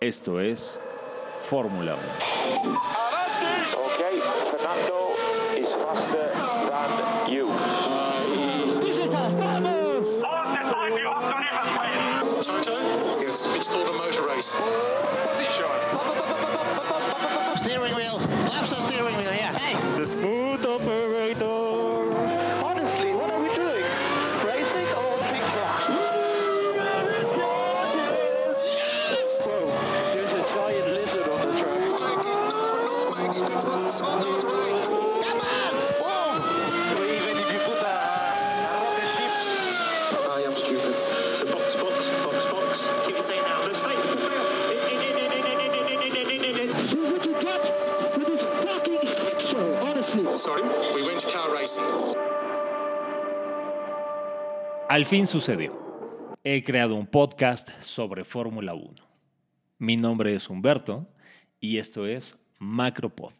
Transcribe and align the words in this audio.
Esto 0.00 0.40
es 0.40 0.78
Fórmula 1.38 1.94
1. 1.94 2.02
Okay, 3.94 4.20
Fernando 4.50 5.14
is 5.56 5.72
faster 5.72 6.32
than 6.68 7.32
you. 7.32 7.46
Toto? 12.42 12.76
Yes. 13.22 13.46
It's 13.56 13.68
called 13.68 13.88
a 13.88 13.92
motor 13.96 14.26
race. 14.28 14.54
Steering 17.56 17.94
wheel. 17.94 18.18
Left 18.52 18.68
the 18.68 18.80
steering 18.82 19.16
wheel, 19.16 19.32
yeah. 19.32 19.58
Hey. 19.58 19.75
Al 54.88 55.04
fin 55.04 55.26
sucedió. 55.26 56.36
He 56.44 56.62
creado 56.62 56.94
un 56.94 57.08
podcast 57.08 57.70
sobre 57.82 58.24
Fórmula 58.24 58.72
1. 58.74 58.94
Mi 59.78 59.96
nombre 59.96 60.32
es 60.32 60.48
Humberto 60.48 61.08
y 61.58 61.78
esto 61.78 62.06
es 62.06 62.38
Macropod. 62.60 63.32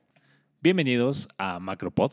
Bienvenidos 0.60 1.28
a 1.38 1.60
Macropod, 1.60 2.10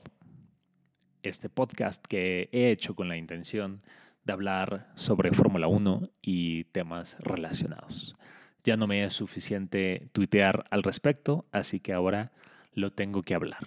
este 1.24 1.50
podcast 1.50 2.06
que 2.06 2.48
he 2.52 2.70
hecho 2.70 2.94
con 2.94 3.08
la 3.08 3.18
intención 3.18 3.82
de 4.24 4.34
hablar 4.34 4.92
sobre 4.94 5.32
Fórmula 5.32 5.66
1 5.66 6.12
y 6.22 6.66
temas 6.66 7.18
relacionados. 7.20 8.16
Ya 8.64 8.78
no 8.78 8.86
me 8.86 9.04
es 9.04 9.14
suficiente 9.14 10.10
tuitear 10.12 10.64
al 10.70 10.84
respecto, 10.84 11.48
así 11.52 11.80
que 11.80 11.94
ahora 11.94 12.34
lo 12.74 12.94
tengo 12.94 13.24
que 13.24 13.34
hablar. 13.34 13.66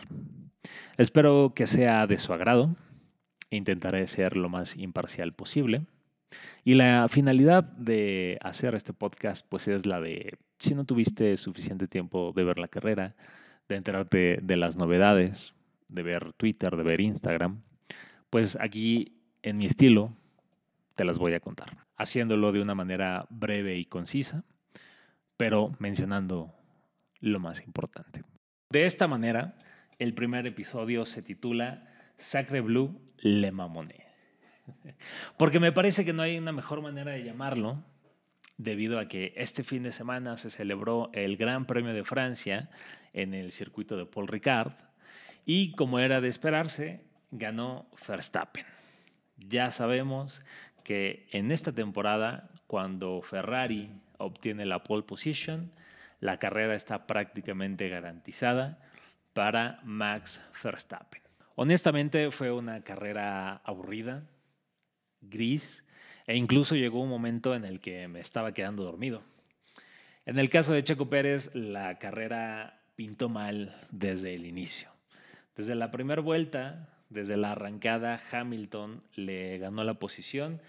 Espero 0.96 1.54
que 1.56 1.66
sea 1.66 2.06
de 2.06 2.18
su 2.18 2.32
agrado. 2.32 2.76
Intentaré 3.50 4.06
ser 4.06 4.36
lo 4.36 4.48
más 4.48 4.76
imparcial 4.76 5.32
posible. 5.32 5.86
Y 6.64 6.74
la 6.74 7.08
finalidad 7.08 7.64
de 7.64 8.38
hacer 8.42 8.74
este 8.74 8.92
podcast 8.92 9.46
pues 9.48 9.68
es 9.68 9.86
la 9.86 10.00
de, 10.00 10.38
si 10.58 10.74
no 10.74 10.84
tuviste 10.84 11.36
suficiente 11.36 11.86
tiempo 11.86 12.32
de 12.34 12.44
ver 12.44 12.58
la 12.58 12.68
carrera, 12.68 13.14
de 13.68 13.76
enterarte 13.76 14.38
de 14.42 14.56
las 14.56 14.76
novedades, 14.76 15.54
de 15.88 16.02
ver 16.02 16.32
Twitter, 16.34 16.76
de 16.76 16.82
ver 16.82 17.00
Instagram, 17.00 17.62
pues 18.30 18.56
aquí 18.60 19.20
en 19.42 19.58
mi 19.58 19.66
estilo 19.66 20.16
te 20.94 21.04
las 21.04 21.18
voy 21.18 21.34
a 21.34 21.40
contar, 21.40 21.86
haciéndolo 21.96 22.52
de 22.52 22.60
una 22.60 22.74
manera 22.74 23.26
breve 23.30 23.78
y 23.78 23.84
concisa, 23.84 24.44
pero 25.36 25.72
mencionando 25.78 26.54
lo 27.20 27.38
más 27.38 27.62
importante. 27.62 28.24
De 28.70 28.86
esta 28.86 29.06
manera, 29.06 29.58
el 29.98 30.14
primer 30.14 30.46
episodio 30.46 31.04
se 31.04 31.22
titula 31.22 31.95
Sacre 32.16 32.60
Blue 32.60 33.00
Le 33.18 33.52
Mamoné. 33.52 34.06
Porque 35.36 35.60
me 35.60 35.72
parece 35.72 36.04
que 36.04 36.12
no 36.12 36.22
hay 36.22 36.38
una 36.38 36.52
mejor 36.52 36.82
manera 36.82 37.12
de 37.12 37.24
llamarlo, 37.24 37.84
debido 38.58 38.98
a 38.98 39.06
que 39.06 39.34
este 39.36 39.64
fin 39.64 39.82
de 39.82 39.92
semana 39.92 40.36
se 40.36 40.50
celebró 40.50 41.10
el 41.12 41.36
Gran 41.36 41.66
Premio 41.66 41.92
de 41.92 42.04
Francia 42.04 42.70
en 43.12 43.34
el 43.34 43.52
circuito 43.52 43.96
de 43.96 44.06
Paul 44.06 44.28
Ricard 44.28 44.72
y 45.44 45.72
como 45.72 45.98
era 45.98 46.20
de 46.20 46.28
esperarse, 46.28 47.04
ganó 47.30 47.88
Verstappen. 48.06 48.66
Ya 49.36 49.70
sabemos 49.70 50.42
que 50.82 51.28
en 51.30 51.52
esta 51.52 51.72
temporada, 51.72 52.50
cuando 52.66 53.20
Ferrari 53.22 53.90
obtiene 54.18 54.64
la 54.64 54.82
pole 54.82 55.02
position, 55.02 55.72
la 56.20 56.38
carrera 56.38 56.74
está 56.74 57.06
prácticamente 57.06 57.88
garantizada 57.88 58.78
para 59.34 59.80
Max 59.84 60.40
Verstappen. 60.62 61.25
Honestamente 61.58 62.30
fue 62.30 62.52
una 62.52 62.82
carrera 62.82 63.62
aburrida, 63.64 64.28
gris, 65.22 65.84
e 66.26 66.36
incluso 66.36 66.74
llegó 66.74 67.00
un 67.00 67.08
momento 67.08 67.54
en 67.54 67.64
el 67.64 67.80
que 67.80 68.08
me 68.08 68.20
estaba 68.20 68.52
quedando 68.52 68.84
dormido. 68.84 69.22
En 70.26 70.38
el 70.38 70.50
caso 70.50 70.74
de 70.74 70.84
Checo 70.84 71.08
Pérez, 71.08 71.54
la 71.54 71.98
carrera 71.98 72.82
pintó 72.94 73.30
mal 73.30 73.74
desde 73.90 74.34
el 74.34 74.44
inicio. 74.44 74.90
Desde 75.56 75.74
la 75.74 75.90
primera 75.90 76.20
vuelta, 76.20 76.90
desde 77.08 77.38
la 77.38 77.52
arrancada, 77.52 78.20
Hamilton 78.32 79.02
le 79.14 79.56
ganó 79.56 79.82
la 79.82 79.94
posición 79.94 80.60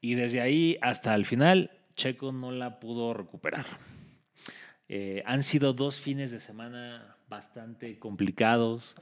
y 0.00 0.14
desde 0.14 0.40
ahí 0.40 0.78
hasta 0.80 1.12
el 1.16 1.24
final, 1.24 1.72
Checo 1.96 2.30
no 2.30 2.52
la 2.52 2.78
pudo 2.78 3.14
recuperar. 3.14 3.66
Eh, 4.88 5.24
han 5.26 5.42
sido 5.42 5.72
dos 5.72 5.98
fines 5.98 6.30
de 6.30 6.38
semana 6.38 7.16
bastante 7.28 7.98
complicados 7.98 8.94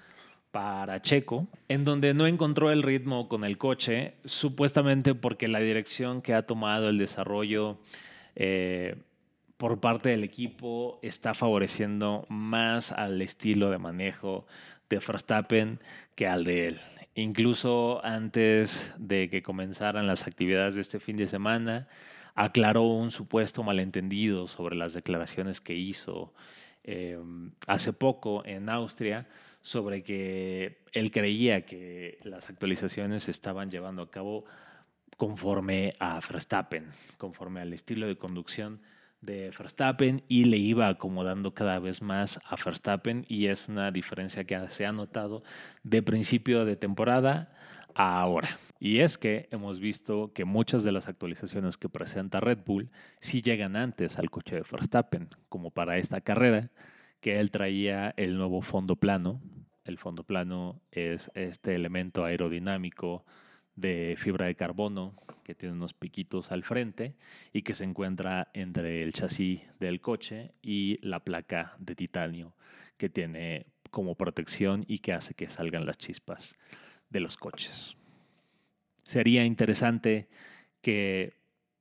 para 0.54 1.02
Checo, 1.02 1.48
en 1.66 1.82
donde 1.82 2.14
no 2.14 2.28
encontró 2.28 2.70
el 2.70 2.84
ritmo 2.84 3.28
con 3.28 3.42
el 3.42 3.58
coche, 3.58 4.14
supuestamente 4.24 5.16
porque 5.16 5.48
la 5.48 5.58
dirección 5.58 6.22
que 6.22 6.32
ha 6.32 6.46
tomado 6.46 6.88
el 6.88 6.96
desarrollo 6.96 7.80
eh, 8.36 8.94
por 9.56 9.80
parte 9.80 10.10
del 10.10 10.22
equipo 10.22 11.00
está 11.02 11.34
favoreciendo 11.34 12.24
más 12.28 12.92
al 12.92 13.20
estilo 13.20 13.68
de 13.68 13.78
manejo 13.78 14.46
de 14.88 15.00
Verstappen 15.00 15.80
que 16.14 16.28
al 16.28 16.44
de 16.44 16.68
él. 16.68 16.80
Incluso 17.16 18.00
antes 18.04 18.94
de 18.96 19.28
que 19.28 19.42
comenzaran 19.42 20.06
las 20.06 20.28
actividades 20.28 20.76
de 20.76 20.82
este 20.82 21.00
fin 21.00 21.16
de 21.16 21.26
semana, 21.26 21.88
aclaró 22.36 22.82
un 22.84 23.10
supuesto 23.10 23.64
malentendido 23.64 24.46
sobre 24.46 24.76
las 24.76 24.94
declaraciones 24.94 25.60
que 25.60 25.74
hizo 25.74 26.32
eh, 26.84 27.18
hace 27.66 27.92
poco 27.92 28.44
en 28.46 28.68
Austria 28.68 29.26
sobre 29.64 30.02
que 30.02 30.82
él 30.92 31.10
creía 31.10 31.64
que 31.64 32.18
las 32.22 32.50
actualizaciones 32.50 33.22
se 33.22 33.30
estaban 33.30 33.70
llevando 33.70 34.02
a 34.02 34.10
cabo 34.10 34.44
conforme 35.16 35.94
a 36.00 36.20
Verstappen, 36.20 36.84
conforme 37.16 37.62
al 37.62 37.72
estilo 37.72 38.06
de 38.06 38.18
conducción 38.18 38.82
de 39.22 39.50
Verstappen 39.58 40.22
y 40.28 40.44
le 40.44 40.58
iba 40.58 40.88
acomodando 40.88 41.54
cada 41.54 41.78
vez 41.78 42.02
más 42.02 42.38
a 42.44 42.56
Verstappen 42.62 43.24
y 43.26 43.46
es 43.46 43.70
una 43.70 43.90
diferencia 43.90 44.44
que 44.44 44.68
se 44.68 44.84
ha 44.84 44.92
notado 44.92 45.42
de 45.82 46.02
principio 46.02 46.66
de 46.66 46.76
temporada 46.76 47.54
a 47.94 48.20
ahora. 48.20 48.58
Y 48.78 48.98
es 48.98 49.16
que 49.16 49.48
hemos 49.50 49.80
visto 49.80 50.30
que 50.34 50.44
muchas 50.44 50.84
de 50.84 50.92
las 50.92 51.08
actualizaciones 51.08 51.78
que 51.78 51.88
presenta 51.88 52.38
Red 52.38 52.58
Bull 52.66 52.90
sí 53.18 53.40
llegan 53.40 53.76
antes 53.76 54.18
al 54.18 54.28
coche 54.28 54.56
de 54.56 54.64
Verstappen, 54.70 55.30
como 55.48 55.70
para 55.70 55.96
esta 55.96 56.20
carrera, 56.20 56.70
que 57.24 57.40
él 57.40 57.50
traía 57.50 58.12
el 58.18 58.36
nuevo 58.36 58.60
fondo 58.60 58.96
plano. 58.96 59.40
El 59.86 59.96
fondo 59.96 60.24
plano 60.24 60.82
es 60.90 61.30
este 61.34 61.74
elemento 61.74 62.26
aerodinámico 62.26 63.24
de 63.76 64.14
fibra 64.18 64.44
de 64.44 64.54
carbono 64.54 65.14
que 65.42 65.54
tiene 65.54 65.74
unos 65.74 65.94
piquitos 65.94 66.52
al 66.52 66.64
frente 66.64 67.14
y 67.50 67.62
que 67.62 67.72
se 67.72 67.84
encuentra 67.84 68.50
entre 68.52 69.02
el 69.02 69.14
chasis 69.14 69.62
del 69.80 70.02
coche 70.02 70.52
y 70.60 70.98
la 71.00 71.20
placa 71.20 71.74
de 71.78 71.94
titanio 71.94 72.54
que 72.98 73.08
tiene 73.08 73.68
como 73.90 74.16
protección 74.16 74.84
y 74.86 74.98
que 74.98 75.14
hace 75.14 75.32
que 75.32 75.48
salgan 75.48 75.86
las 75.86 75.96
chispas 75.96 76.56
de 77.08 77.20
los 77.20 77.38
coches. 77.38 77.96
Sería 79.02 79.46
interesante 79.46 80.28
que 80.82 81.32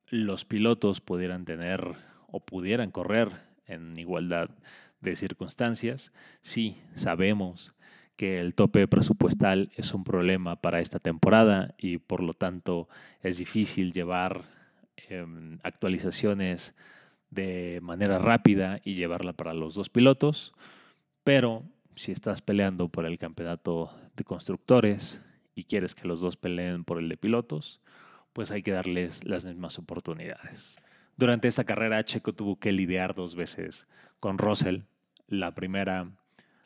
los 0.08 0.46
pilotos 0.46 1.02
pudieran 1.02 1.44
tener 1.44 1.98
o 2.28 2.40
pudieran 2.40 2.92
correr 2.92 3.28
en 3.66 4.00
igualdad 4.00 4.50
de 5.04 5.16
circunstancias. 5.16 6.12
Sí, 6.42 6.82
sabemos 6.96 7.76
que 8.16 8.40
el 8.40 8.56
tope 8.56 8.88
presupuestal 8.88 9.72
es 9.76 9.94
un 9.94 10.04
problema 10.04 10.56
para 10.56 10.80
esta 10.80 11.00
temporada 11.00 11.76
y 11.78 11.98
por 11.98 12.22
lo 12.22 12.34
tanto 12.34 12.88
es 13.22 13.38
difícil 13.38 13.92
llevar 13.92 14.46
eh, 15.10 15.26
actualizaciones 15.64 16.76
de 17.30 17.80
manera 17.82 18.20
rápida 18.20 18.80
y 18.84 18.94
llevarla 18.94 19.34
para 19.34 19.54
los 19.54 19.74
dos 19.74 19.90
pilotos, 19.90 20.54
pero 21.24 21.64
si 21.96 22.12
estás 22.12 22.42
peleando 22.42 22.90
por 22.90 23.06
el 23.06 23.18
campeonato 23.18 23.96
de 24.16 24.24
constructores 24.24 25.22
y 25.56 25.64
quieres 25.64 25.96
que 25.96 26.08
los 26.08 26.22
dos 26.22 26.38
peleen 26.38 26.84
por 26.84 27.00
el 27.00 27.10
de 27.10 27.18
pilotos, 27.18 27.82
pues 28.34 28.52
hay 28.52 28.64
que 28.64 28.72
darles 28.72 29.24
las 29.26 29.46
mismas 29.46 29.78
oportunidades. 29.80 30.80
Durante 31.16 31.48
esta 31.48 31.64
carrera, 31.64 32.04
Checo 32.04 32.34
tuvo 32.34 32.60
que 32.60 32.72
lidiar 32.72 33.14
dos 33.14 33.36
veces 33.36 33.88
con 34.20 34.38
Russell. 34.38 34.82
La 35.28 35.54
primera 35.56 36.08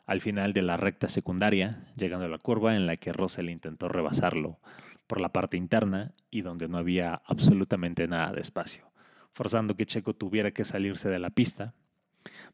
al 0.08 0.22
final 0.22 0.54
de 0.54 0.62
la 0.62 0.78
recta 0.78 1.06
secundaria, 1.06 1.84
llegando 1.94 2.24
a 2.24 2.30
la 2.30 2.38
curva 2.38 2.74
en 2.74 2.86
la 2.86 2.96
que 2.96 3.12
Russell 3.12 3.50
intentó 3.50 3.88
rebasarlo 3.88 4.58
por 5.06 5.20
la 5.20 5.28
parte 5.28 5.58
interna 5.58 6.12
y 6.30 6.40
donde 6.40 6.66
no 6.66 6.78
había 6.78 7.20
absolutamente 7.26 8.08
nada 8.08 8.32
de 8.32 8.40
espacio, 8.40 8.90
forzando 9.34 9.76
que 9.76 9.84
Checo 9.84 10.14
tuviera 10.14 10.50
que 10.50 10.64
salirse 10.64 11.10
de 11.10 11.18
la 11.18 11.28
pista 11.28 11.74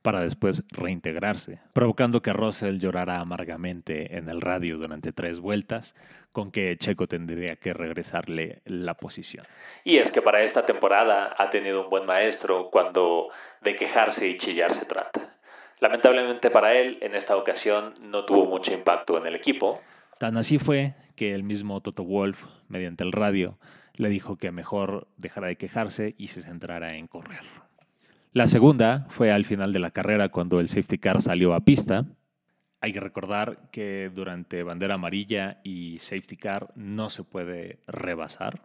para 0.02 0.20
después 0.20 0.64
reintegrarse, 0.70 1.60
provocando 1.72 2.22
que 2.22 2.32
Russell 2.32 2.78
llorara 2.78 3.20
amargamente 3.20 4.16
en 4.16 4.28
el 4.28 4.40
radio 4.40 4.76
durante 4.76 5.12
tres 5.12 5.38
vueltas, 5.38 5.94
con 6.32 6.50
que 6.50 6.76
Checo 6.76 7.06
tendría 7.06 7.54
que 7.54 7.72
regresarle 7.72 8.62
la 8.64 8.94
posición. 8.94 9.44
Y 9.84 9.98
es 9.98 10.10
que 10.10 10.22
para 10.22 10.42
esta 10.42 10.66
temporada 10.66 11.34
ha 11.38 11.50
tenido 11.50 11.84
un 11.84 11.90
buen 11.90 12.04
maestro 12.04 12.68
cuando 12.70 13.28
de 13.60 13.76
quejarse 13.76 14.28
y 14.28 14.36
chillar 14.36 14.74
se 14.74 14.86
trata. 14.86 15.33
Lamentablemente 15.81 16.50
para 16.50 16.75
él, 16.75 16.99
en 17.03 17.15
esta 17.15 17.37
ocasión 17.37 17.94
no 18.00 18.25
tuvo 18.25 18.47
mucho 18.47 18.73
impacto 18.73 19.19
en 19.19 19.26
el 19.26 19.35
equipo. 19.35 19.81
Tan 20.19 20.37
así 20.37 20.59
fue 20.59 20.94
que 21.17 21.35
el 21.35 21.43
mismo 21.43 21.81
Toto 21.81 22.05
Wolf, 22.05 22.47
mediante 22.69 23.05
el 23.05 23.12
radio, 23.12 23.59
le 23.94 24.09
dijo 24.09 24.37
que 24.37 24.50
mejor 24.53 25.09
dejara 25.17 25.49
de 25.49 25.56
quejarse 25.56 26.15
y 26.19 26.29
se 26.29 26.43
centrara 26.43 26.97
en 26.97 27.06
correr. 27.06 27.44
La 28.32 28.49
segunda 28.49 29.06
fue 29.11 29.31
al 29.31 29.44
final 29.44 29.73
de 29.73 29.79
la 29.79 29.91
carrera 29.91 30.29
cuando 30.29 30.59
el 30.59 30.69
safety 30.69 30.99
car 30.99 31.23
salió 31.23 31.55
a 31.55 31.61
pista. 31.61 32.05
Hay 32.81 32.93
que 32.93 33.00
recordar 33.00 33.71
que 33.71 34.11
durante 34.12 34.62
bandera 34.62 34.94
amarilla 34.94 35.61
y 35.62 35.99
safety 36.00 36.37
car 36.37 36.73
no 36.75 37.11
se 37.11 37.23
puede 37.23 37.79
rebasar 37.87 38.62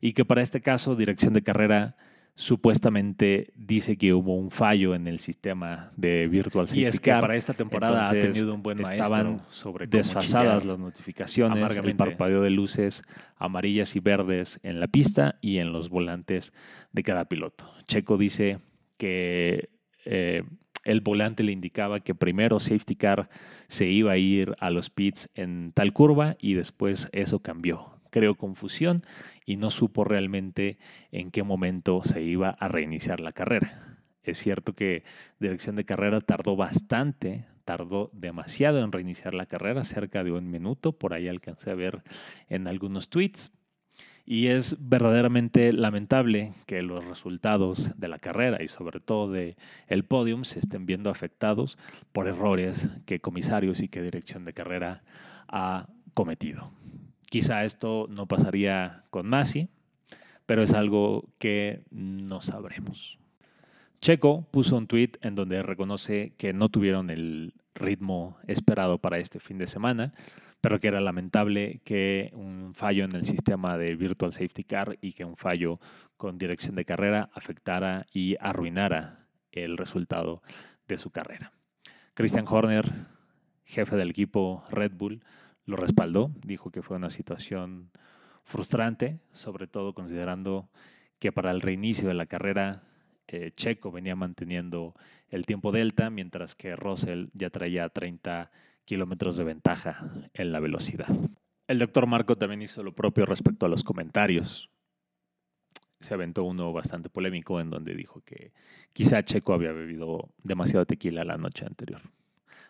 y 0.00 0.12
que 0.12 0.24
para 0.24 0.42
este 0.42 0.60
caso 0.60 0.96
dirección 0.96 1.34
de 1.34 1.42
carrera 1.42 1.96
supuestamente 2.36 3.50
dice 3.56 3.96
que 3.96 4.12
hubo 4.12 4.36
un 4.36 4.50
fallo 4.50 4.94
en 4.94 5.06
el 5.06 5.18
sistema 5.18 5.90
de 5.96 6.28
Virtual 6.28 6.66
Safety 6.68 6.82
Y 6.82 6.84
es 6.84 7.00
que 7.00 7.10
Car. 7.10 7.22
para 7.22 7.34
esta 7.34 7.54
temporada 7.54 8.10
ha 8.10 8.12
tenido 8.12 8.54
un 8.54 8.62
buen 8.62 8.82
maestro 8.82 9.04
estaban 9.04 9.42
sobre 9.50 9.86
desfasadas 9.86 10.66
las 10.66 10.78
notificaciones, 10.78 11.76
el 11.78 11.96
parpadeo 11.96 12.42
de 12.42 12.50
luces 12.50 13.02
amarillas 13.36 13.96
y 13.96 14.00
verdes 14.00 14.60
en 14.62 14.80
la 14.80 14.86
pista 14.86 15.38
y 15.40 15.58
en 15.58 15.72
los 15.72 15.88
volantes 15.88 16.52
de 16.92 17.02
cada 17.02 17.24
piloto. 17.24 17.72
Checo 17.86 18.18
dice 18.18 18.58
que 18.98 19.70
eh, 20.04 20.42
el 20.84 21.00
volante 21.00 21.42
le 21.42 21.52
indicaba 21.52 22.00
que 22.00 22.14
primero 22.14 22.60
Safety 22.60 22.96
Car 22.96 23.30
se 23.68 23.86
iba 23.86 24.12
a 24.12 24.18
ir 24.18 24.54
a 24.60 24.70
los 24.70 24.90
pits 24.90 25.30
en 25.34 25.72
tal 25.72 25.94
curva 25.94 26.36
y 26.38 26.52
después 26.52 27.08
eso 27.12 27.40
cambió. 27.40 27.95
Creó 28.10 28.34
confusión 28.34 29.04
y 29.44 29.56
no 29.56 29.70
supo 29.70 30.04
realmente 30.04 30.78
en 31.12 31.30
qué 31.30 31.42
momento 31.42 32.02
se 32.04 32.22
iba 32.22 32.50
a 32.50 32.68
reiniciar 32.68 33.20
la 33.20 33.32
carrera. 33.32 33.96
Es 34.26 34.38
cierto 34.38 34.74
que 34.74 35.04
dirección 35.38 35.76
de 35.76 35.84
carrera 35.84 36.20
tardó 36.20 36.56
bastante, 36.56 37.46
tardó 37.64 38.10
demasiado 38.12 38.82
en 38.82 38.90
reiniciar 38.90 39.34
la 39.34 39.46
carrera, 39.46 39.84
cerca 39.84 40.24
de 40.24 40.32
un 40.32 40.50
minuto, 40.50 40.92
por 40.92 41.14
ahí 41.14 41.28
alcancé 41.28 41.70
a 41.70 41.74
ver 41.74 42.02
en 42.48 42.66
algunos 42.66 43.08
tweets. 43.08 43.52
Y 44.28 44.48
es 44.48 44.76
verdaderamente 44.80 45.72
lamentable 45.72 46.52
que 46.66 46.82
los 46.82 47.04
resultados 47.04 47.92
de 47.96 48.08
la 48.08 48.18
carrera 48.18 48.60
y 48.64 48.66
sobre 48.66 48.98
todo 48.98 49.30
de 49.30 49.56
el 49.86 50.04
podium 50.04 50.42
se 50.42 50.58
estén 50.58 50.84
viendo 50.84 51.10
afectados 51.10 51.78
por 52.10 52.26
errores 52.26 52.90
que 53.06 53.20
comisarios 53.20 53.80
y 53.80 53.88
que 53.88 54.02
dirección 54.02 54.44
de 54.44 54.52
carrera 54.52 55.04
ha 55.46 55.88
cometido. 56.14 56.72
Quizá 57.28 57.64
esto 57.64 58.06
no 58.08 58.26
pasaría 58.26 59.04
con 59.10 59.26
Masi, 59.26 59.68
pero 60.46 60.62
es 60.62 60.72
algo 60.72 61.28
que 61.38 61.82
no 61.90 62.40
sabremos. 62.40 63.18
Checo 64.00 64.46
puso 64.50 64.76
un 64.76 64.86
tweet 64.86 65.12
en 65.22 65.34
donde 65.34 65.62
reconoce 65.62 66.32
que 66.36 66.52
no 66.52 66.68
tuvieron 66.68 67.10
el 67.10 67.54
ritmo 67.74 68.38
esperado 68.46 68.98
para 68.98 69.18
este 69.18 69.40
fin 69.40 69.58
de 69.58 69.66
semana, 69.66 70.12
pero 70.60 70.80
que 70.80 70.88
era 70.88 71.00
lamentable 71.00 71.80
que 71.84 72.30
un 72.34 72.74
fallo 72.74 73.04
en 73.04 73.14
el 73.14 73.24
sistema 73.24 73.76
de 73.76 73.94
Virtual 73.96 74.32
Safety 74.32 74.64
Car 74.64 74.98
y 75.00 75.12
que 75.12 75.24
un 75.24 75.36
fallo 75.36 75.80
con 76.16 76.38
dirección 76.38 76.74
de 76.76 76.84
carrera 76.84 77.30
afectara 77.34 78.06
y 78.12 78.36
arruinara 78.40 79.26
el 79.52 79.76
resultado 79.76 80.42
de 80.88 80.98
su 80.98 81.10
carrera. 81.10 81.52
Christian 82.14 82.46
Horner, 82.48 82.90
jefe 83.64 83.96
del 83.96 84.10
equipo 84.10 84.64
Red 84.70 84.92
Bull, 84.92 85.22
lo 85.66 85.76
respaldó, 85.76 86.32
dijo 86.44 86.70
que 86.70 86.82
fue 86.82 86.96
una 86.96 87.10
situación 87.10 87.90
frustrante, 88.44 89.18
sobre 89.32 89.66
todo 89.66 89.92
considerando 89.92 90.68
que 91.18 91.32
para 91.32 91.50
el 91.50 91.60
reinicio 91.60 92.08
de 92.08 92.14
la 92.14 92.26
carrera 92.26 92.82
eh, 93.26 93.50
Checo 93.56 93.90
venía 93.90 94.14
manteniendo 94.14 94.94
el 95.28 95.46
tiempo 95.46 95.72
delta, 95.72 96.10
mientras 96.10 96.54
que 96.54 96.76
Russell 96.76 97.26
ya 97.34 97.50
traía 97.50 97.88
30 97.88 98.50
kilómetros 98.84 99.36
de 99.36 99.44
ventaja 99.44 100.12
en 100.32 100.52
la 100.52 100.60
velocidad. 100.60 101.08
El 101.66 101.80
doctor 101.80 102.06
Marco 102.06 102.36
también 102.36 102.62
hizo 102.62 102.84
lo 102.84 102.94
propio 102.94 103.26
respecto 103.26 103.66
a 103.66 103.68
los 103.68 103.82
comentarios. 103.82 104.70
Se 105.98 106.14
aventó 106.14 106.44
uno 106.44 106.72
bastante 106.72 107.10
polémico 107.10 107.60
en 107.60 107.70
donde 107.70 107.96
dijo 107.96 108.20
que 108.20 108.52
quizá 108.92 109.24
Checo 109.24 109.54
había 109.54 109.72
bebido 109.72 110.28
demasiado 110.44 110.86
tequila 110.86 111.24
la 111.24 111.36
noche 111.36 111.66
anterior. 111.66 112.02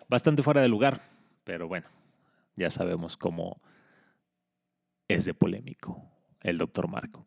Bastante 0.09 0.43
fuera 0.43 0.63
de 0.63 0.69
lugar, 0.69 1.11
pero 1.45 1.69
bueno, 1.69 1.89
ya 2.57 2.71
sabemos 2.71 3.17
cómo 3.17 3.61
es 5.09 5.25
de 5.25 5.35
polémico 5.35 6.11
el 6.43 6.59
doctor 6.59 6.89
Marco. 6.89 7.27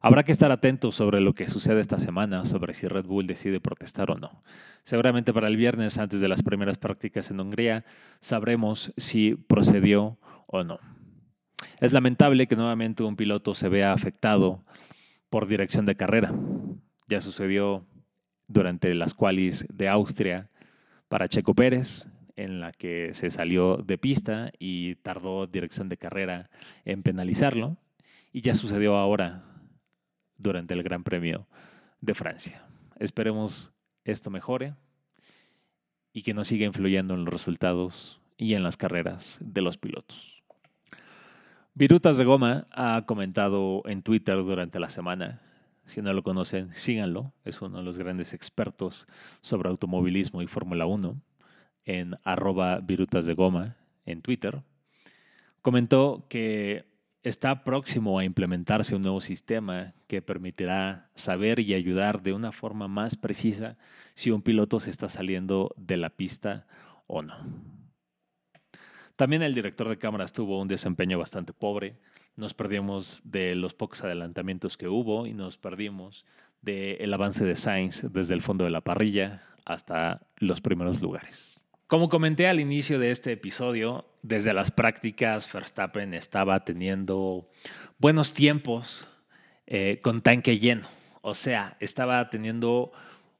Habrá 0.00 0.22
que 0.22 0.30
estar 0.30 0.52
atentos 0.52 0.94
sobre 0.94 1.20
lo 1.20 1.34
que 1.34 1.48
sucede 1.48 1.80
esta 1.80 1.98
semana, 1.98 2.44
sobre 2.44 2.72
si 2.72 2.86
Red 2.86 3.06
Bull 3.06 3.26
decide 3.26 3.60
protestar 3.60 4.10
o 4.12 4.16
no. 4.16 4.44
Seguramente 4.84 5.32
para 5.32 5.48
el 5.48 5.56
viernes, 5.56 5.98
antes 5.98 6.20
de 6.20 6.28
las 6.28 6.42
primeras 6.42 6.78
prácticas 6.78 7.30
en 7.30 7.40
Hungría, 7.40 7.84
sabremos 8.20 8.92
si 8.96 9.34
procedió 9.34 10.18
o 10.46 10.62
no. 10.62 10.78
Es 11.80 11.92
lamentable 11.92 12.46
que 12.46 12.54
nuevamente 12.54 13.02
un 13.02 13.16
piloto 13.16 13.54
se 13.54 13.68
vea 13.68 13.92
afectado 13.92 14.64
por 15.30 15.48
dirección 15.48 15.84
de 15.84 15.96
carrera. 15.96 16.32
Ya 17.08 17.20
sucedió 17.20 17.84
durante 18.46 18.94
las 18.94 19.14
qualis 19.14 19.66
de 19.68 19.88
Austria 19.88 20.48
para 21.08 21.28
Checo 21.28 21.54
Pérez, 21.54 22.08
en 22.38 22.60
la 22.60 22.70
que 22.70 23.10
se 23.14 23.30
salió 23.30 23.78
de 23.78 23.98
pista 23.98 24.52
y 24.60 24.94
tardó 24.96 25.48
dirección 25.48 25.88
de 25.88 25.96
carrera 25.96 26.50
en 26.84 27.02
penalizarlo. 27.02 27.76
Y 28.32 28.42
ya 28.42 28.54
sucedió 28.54 28.96
ahora 28.96 29.42
durante 30.36 30.72
el 30.74 30.84
Gran 30.84 31.02
Premio 31.02 31.48
de 32.00 32.14
Francia. 32.14 32.64
Esperemos 33.00 33.72
esto 34.04 34.30
mejore 34.30 34.74
y 36.12 36.22
que 36.22 36.32
no 36.32 36.44
siga 36.44 36.64
influyendo 36.64 37.14
en 37.14 37.24
los 37.24 37.34
resultados 37.34 38.20
y 38.36 38.54
en 38.54 38.62
las 38.62 38.76
carreras 38.76 39.38
de 39.42 39.60
los 39.60 39.76
pilotos. 39.76 40.40
Virutas 41.74 42.18
de 42.18 42.24
Goma 42.24 42.66
ha 42.70 43.04
comentado 43.04 43.82
en 43.86 44.02
Twitter 44.02 44.36
durante 44.36 44.78
la 44.78 44.90
semana. 44.90 45.42
Si 45.86 46.02
no 46.02 46.12
lo 46.12 46.22
conocen, 46.22 46.72
síganlo. 46.72 47.32
Es 47.44 47.62
uno 47.62 47.78
de 47.78 47.84
los 47.84 47.98
grandes 47.98 48.32
expertos 48.32 49.08
sobre 49.40 49.70
automovilismo 49.70 50.40
y 50.40 50.46
Fórmula 50.46 50.86
1 50.86 51.20
en 51.88 52.16
arroba 52.22 52.80
virutas 52.80 53.24
de 53.24 53.32
goma 53.32 53.76
en 54.04 54.20
Twitter. 54.20 54.62
Comentó 55.62 56.26
que 56.28 56.84
está 57.22 57.64
próximo 57.64 58.18
a 58.18 58.24
implementarse 58.24 58.94
un 58.94 59.02
nuevo 59.02 59.22
sistema 59.22 59.94
que 60.06 60.20
permitirá 60.20 61.10
saber 61.14 61.60
y 61.60 61.72
ayudar 61.72 62.22
de 62.22 62.34
una 62.34 62.52
forma 62.52 62.88
más 62.88 63.16
precisa 63.16 63.78
si 64.14 64.30
un 64.30 64.42
piloto 64.42 64.80
se 64.80 64.90
está 64.90 65.08
saliendo 65.08 65.74
de 65.76 65.96
la 65.96 66.10
pista 66.10 66.66
o 67.06 67.22
no. 67.22 67.34
También 69.16 69.42
el 69.42 69.54
director 69.54 69.88
de 69.88 69.98
cámaras 69.98 70.32
tuvo 70.32 70.60
un 70.60 70.68
desempeño 70.68 71.18
bastante 71.18 71.54
pobre. 71.54 71.98
Nos 72.36 72.52
perdimos 72.52 73.20
de 73.24 73.54
los 73.54 73.74
pocos 73.74 74.04
adelantamientos 74.04 74.76
que 74.76 74.88
hubo 74.88 75.26
y 75.26 75.32
nos 75.32 75.56
perdimos 75.56 76.26
del 76.60 77.12
avance 77.14 77.44
de 77.46 77.56
Sainz 77.56 78.04
desde 78.12 78.34
el 78.34 78.42
fondo 78.42 78.64
de 78.64 78.70
la 78.70 78.82
parrilla 78.82 79.42
hasta 79.64 80.28
los 80.36 80.60
primeros 80.60 81.00
lugares. 81.00 81.58
Como 81.88 82.10
comenté 82.10 82.46
al 82.48 82.60
inicio 82.60 82.98
de 82.98 83.10
este 83.10 83.32
episodio, 83.32 84.04
desde 84.20 84.52
las 84.52 84.70
prácticas 84.70 85.50
Verstappen 85.50 86.12
estaba 86.12 86.62
teniendo 86.62 87.48
buenos 87.96 88.34
tiempos 88.34 89.08
eh, 89.66 89.98
con 90.02 90.20
tanque 90.20 90.58
lleno. 90.58 90.86
O 91.22 91.34
sea, 91.34 91.78
estaba 91.80 92.28
teniendo 92.28 92.92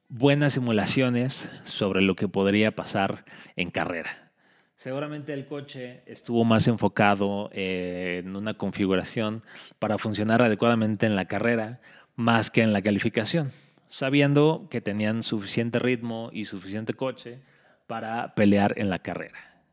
buenas 0.09 0.55
simulaciones 0.55 1.47
sobre 1.65 2.01
lo 2.01 2.17
que 2.17 2.27
podría 2.27 2.75
pasar 2.75 3.27
en 3.55 3.71
carrera. 3.71 4.31
Seguramente 4.79 5.35
el 5.35 5.45
coche 5.45 6.01
estuvo 6.07 6.43
más 6.47 6.69
enfocado 6.69 7.51
eh, 7.53 8.23
en 8.25 8.35
una 8.35 8.55
configuración 8.55 9.43
para 9.79 9.99
funcionar 9.99 10.41
adecuadamente 10.41 11.05
en 11.05 11.17
la 11.17 11.27
carrera 11.27 11.83
más 12.17 12.51
que 12.51 12.63
en 12.63 12.73
la 12.73 12.81
calificación, 12.81 13.53
sabiendo 13.89 14.69
que 14.71 14.81
tenían 14.81 15.23
suficiente 15.23 15.79
ritmo 15.79 16.31
y 16.33 16.47
suficiente 16.47 16.95
coche 16.95 17.41
para 17.89 18.37
pelear 18.37 18.75
en 18.77 18.91
la 18.91 19.01
carrera. 19.01 19.65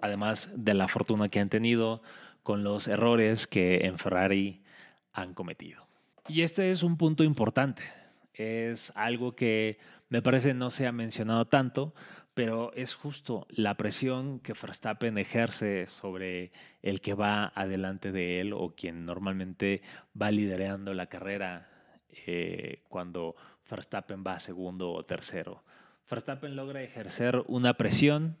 Además 0.00 0.54
de 0.56 0.72
la 0.72 0.88
fortuna 0.88 1.28
que 1.28 1.40
han 1.40 1.50
tenido 1.50 2.02
con 2.42 2.64
los 2.64 2.88
errores 2.88 3.46
que 3.46 3.84
en 3.84 3.98
Ferrari 3.98 4.62
han 5.12 5.34
cometido. 5.34 5.86
Y 6.28 6.42
este 6.42 6.70
es 6.70 6.82
un 6.82 6.96
punto 6.96 7.24
importante. 7.24 7.82
Es 8.32 8.92
algo 8.96 9.36
que 9.36 9.78
me 10.08 10.22
parece 10.22 10.54
no 10.54 10.70
se 10.70 10.86
ha 10.86 10.92
mencionado 10.92 11.46
tanto, 11.46 11.94
pero 12.32 12.72
es 12.74 12.94
justo 12.94 13.46
la 13.50 13.76
presión 13.76 14.40
que 14.40 14.54
Verstappen 14.54 15.18
ejerce 15.18 15.86
sobre 15.86 16.52
el 16.80 17.00
que 17.00 17.14
va 17.14 17.52
adelante 17.54 18.12
de 18.12 18.40
él 18.40 18.52
o 18.52 18.74
quien 18.74 19.04
normalmente 19.04 19.82
va 20.20 20.30
liderando 20.30 20.94
la 20.94 21.08
carrera 21.08 21.68
eh, 22.26 22.82
cuando 22.88 23.36
Verstappen 23.68 24.24
va 24.26 24.38
segundo 24.38 24.92
o 24.92 25.04
tercero. 25.04 25.64
Verstappen 26.08 26.56
logra 26.56 26.82
ejercer 26.82 27.42
una 27.46 27.74
presión 27.74 28.36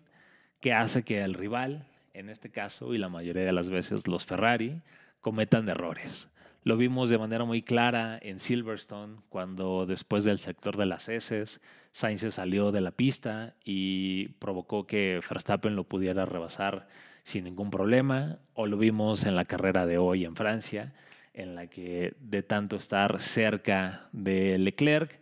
que 0.60 0.72
hace 0.72 1.02
que 1.02 1.22
el 1.22 1.34
rival, 1.34 1.86
en 2.14 2.28
este 2.28 2.50
caso 2.50 2.94
y 2.94 2.98
la 2.98 3.08
mayoría 3.08 3.44
de 3.44 3.52
las 3.52 3.68
veces 3.68 4.06
los 4.06 4.24
Ferrari, 4.24 4.82
cometan 5.20 5.68
errores. 5.68 6.28
Lo 6.64 6.76
vimos 6.76 7.10
de 7.10 7.18
manera 7.18 7.44
muy 7.44 7.62
clara 7.62 8.18
en 8.22 8.38
Silverstone, 8.38 9.16
cuando 9.28 9.84
después 9.84 10.22
del 10.22 10.38
sector 10.38 10.76
de 10.76 10.86
las 10.86 11.08
heces, 11.08 11.60
Sainz 11.90 12.20
se 12.20 12.30
salió 12.30 12.70
de 12.70 12.80
la 12.80 12.92
pista 12.92 13.56
y 13.64 14.28
provocó 14.38 14.86
que 14.86 15.20
Verstappen 15.28 15.74
lo 15.74 15.84
pudiera 15.84 16.24
rebasar 16.24 16.86
sin 17.24 17.44
ningún 17.44 17.70
problema. 17.70 18.38
O 18.54 18.66
lo 18.66 18.76
vimos 18.76 19.24
en 19.24 19.34
la 19.34 19.44
carrera 19.44 19.86
de 19.86 19.98
hoy 19.98 20.24
en 20.24 20.36
Francia, 20.36 20.92
en 21.34 21.56
la 21.56 21.66
que 21.66 22.14
de 22.20 22.44
tanto 22.44 22.76
estar 22.76 23.20
cerca 23.20 24.08
de 24.12 24.56
Leclerc 24.58 25.21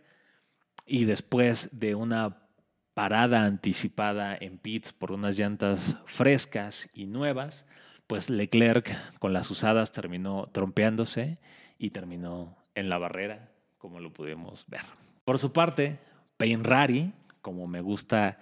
y 0.91 1.05
después 1.05 1.69
de 1.71 1.95
una 1.95 2.49
parada 2.93 3.45
anticipada 3.45 4.35
en 4.37 4.57
pits 4.57 4.91
por 4.91 5.13
unas 5.13 5.37
llantas 5.37 5.95
frescas 6.05 6.89
y 6.93 7.05
nuevas, 7.05 7.65
pues 8.07 8.29
Leclerc 8.29 8.93
con 9.19 9.31
las 9.31 9.49
usadas 9.49 9.93
terminó 9.93 10.49
trompeándose 10.51 11.37
y 11.77 11.91
terminó 11.91 12.57
en 12.75 12.89
la 12.89 12.97
barrera, 12.97 13.49
como 13.77 14.01
lo 14.01 14.11
pudimos 14.11 14.65
ver. 14.67 14.81
Por 15.23 15.39
su 15.39 15.53
parte, 15.53 15.97
Rari, 16.37 17.13
como 17.41 17.67
me 17.67 17.79
gusta 17.79 18.37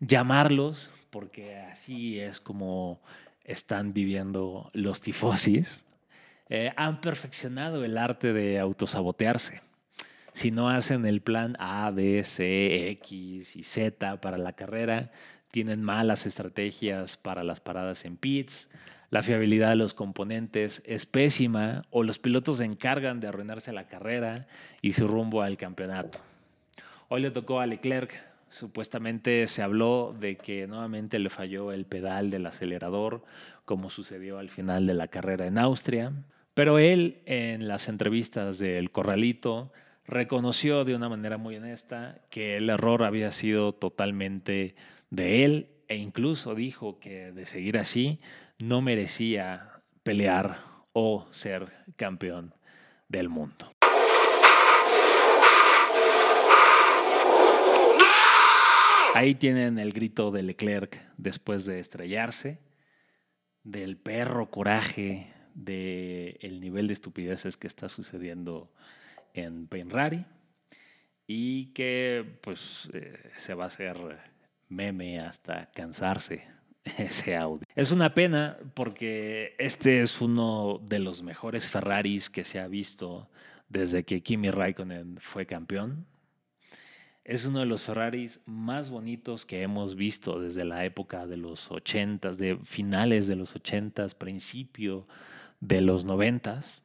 llamarlos, 0.00 0.90
porque 1.10 1.56
así 1.56 2.18
es 2.18 2.40
como 2.40 3.00
están 3.44 3.92
viviendo 3.92 4.72
los 4.72 5.02
tifosis, 5.02 5.86
eh, 6.48 6.72
han 6.74 7.00
perfeccionado 7.00 7.84
el 7.84 7.96
arte 7.96 8.32
de 8.32 8.58
autosabotearse. 8.58 9.69
Si 10.32 10.50
no 10.50 10.70
hacen 10.70 11.06
el 11.06 11.20
plan 11.20 11.56
A, 11.58 11.90
B, 11.90 12.22
C, 12.24 12.90
X 12.90 13.56
y 13.56 13.62
Z 13.62 14.20
para 14.20 14.38
la 14.38 14.52
carrera, 14.52 15.10
tienen 15.50 15.82
malas 15.82 16.26
estrategias 16.26 17.16
para 17.16 17.42
las 17.42 17.60
paradas 17.60 18.04
en 18.04 18.16
pits, 18.16 18.70
la 19.10 19.24
fiabilidad 19.24 19.70
de 19.70 19.76
los 19.76 19.92
componentes 19.92 20.82
es 20.86 21.04
pésima 21.04 21.84
o 21.90 22.04
los 22.04 22.20
pilotos 22.20 22.58
se 22.58 22.64
encargan 22.64 23.18
de 23.18 23.26
arruinarse 23.26 23.72
la 23.72 23.88
carrera 23.88 24.46
y 24.82 24.92
su 24.92 25.08
rumbo 25.08 25.42
al 25.42 25.56
campeonato. 25.56 26.20
Hoy 27.08 27.22
le 27.22 27.32
tocó 27.32 27.58
a 27.58 27.66
Leclerc, 27.66 28.12
supuestamente 28.50 29.48
se 29.48 29.62
habló 29.62 30.14
de 30.16 30.36
que 30.36 30.68
nuevamente 30.68 31.18
le 31.18 31.28
falló 31.28 31.72
el 31.72 31.86
pedal 31.86 32.30
del 32.30 32.46
acelerador, 32.46 33.24
como 33.64 33.90
sucedió 33.90 34.38
al 34.38 34.48
final 34.48 34.86
de 34.86 34.94
la 34.94 35.08
carrera 35.08 35.48
en 35.48 35.58
Austria, 35.58 36.12
pero 36.54 36.78
él 36.78 37.18
en 37.26 37.66
las 37.66 37.88
entrevistas 37.88 38.60
del 38.60 38.92
Corralito 38.92 39.72
reconoció 40.10 40.84
de 40.84 40.96
una 40.96 41.08
manera 41.08 41.38
muy 41.38 41.56
honesta 41.56 42.20
que 42.30 42.56
el 42.56 42.68
error 42.68 43.04
había 43.04 43.30
sido 43.30 43.72
totalmente 43.72 44.74
de 45.08 45.44
él 45.44 45.70
e 45.88 45.96
incluso 45.96 46.54
dijo 46.54 46.98
que 46.98 47.32
de 47.32 47.46
seguir 47.46 47.78
así 47.78 48.20
no 48.58 48.82
merecía 48.82 49.82
pelear 50.02 50.58
o 50.92 51.28
ser 51.30 51.72
campeón 51.96 52.54
del 53.08 53.28
mundo. 53.28 53.72
Ahí 59.14 59.34
tienen 59.34 59.78
el 59.78 59.92
grito 59.92 60.30
de 60.30 60.42
Leclerc 60.42 61.00
después 61.16 61.66
de 61.66 61.80
estrellarse, 61.80 62.60
del 63.62 63.96
perro 63.96 64.50
coraje, 64.50 65.32
del 65.54 66.60
nivel 66.60 66.86
de 66.86 66.92
estupideces 66.92 67.56
que 67.56 67.66
está 67.66 67.88
sucediendo 67.88 68.72
en 69.34 69.66
Penrari 69.66 70.24
y 71.26 71.66
que 71.66 72.24
pues 72.40 72.88
eh, 72.92 73.30
se 73.36 73.54
va 73.54 73.64
a 73.64 73.66
hacer 73.68 73.96
meme 74.68 75.18
hasta 75.18 75.70
cansarse 75.70 76.44
ese 76.98 77.36
audio. 77.36 77.66
Es 77.74 77.92
una 77.92 78.14
pena 78.14 78.58
porque 78.74 79.54
este 79.58 80.02
es 80.02 80.20
uno 80.20 80.80
de 80.82 80.98
los 80.98 81.22
mejores 81.22 81.68
Ferraris 81.68 82.30
que 82.30 82.44
se 82.44 82.58
ha 82.58 82.68
visto 82.68 83.28
desde 83.68 84.04
que 84.04 84.22
Kimi 84.22 84.50
Raikkonen 84.50 85.18
fue 85.20 85.46
campeón. 85.46 86.06
Es 87.24 87.44
uno 87.44 87.60
de 87.60 87.66
los 87.66 87.82
Ferraris 87.82 88.40
más 88.46 88.90
bonitos 88.90 89.46
que 89.46 89.62
hemos 89.62 89.94
visto 89.94 90.40
desde 90.40 90.64
la 90.64 90.84
época 90.84 91.26
de 91.26 91.36
los 91.36 91.70
80s, 91.70 92.36
de 92.36 92.58
finales 92.64 93.28
de 93.28 93.36
los 93.36 93.54
80s, 93.54 94.14
principio 94.14 95.06
de 95.60 95.80
los 95.80 96.06
90s. 96.06 96.82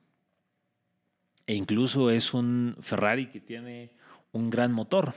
E 1.48 1.54
incluso 1.54 2.10
es 2.10 2.34
un 2.34 2.76
Ferrari 2.82 3.28
que 3.28 3.40
tiene 3.40 3.92
un 4.32 4.50
gran 4.50 4.72
motor. 4.72 5.14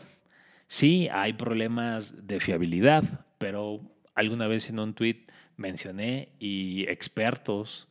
Sí, 0.66 1.08
hay 1.11 1.32
problemas 1.32 2.26
de 2.26 2.40
fiabilidad, 2.40 3.26
pero 3.38 3.80
alguna 4.14 4.47
vez 4.47 4.68
en 4.68 4.78
un 4.78 4.94
tweet 4.94 5.26
mencioné 5.56 6.28
y 6.38 6.82
expertos 6.88 7.88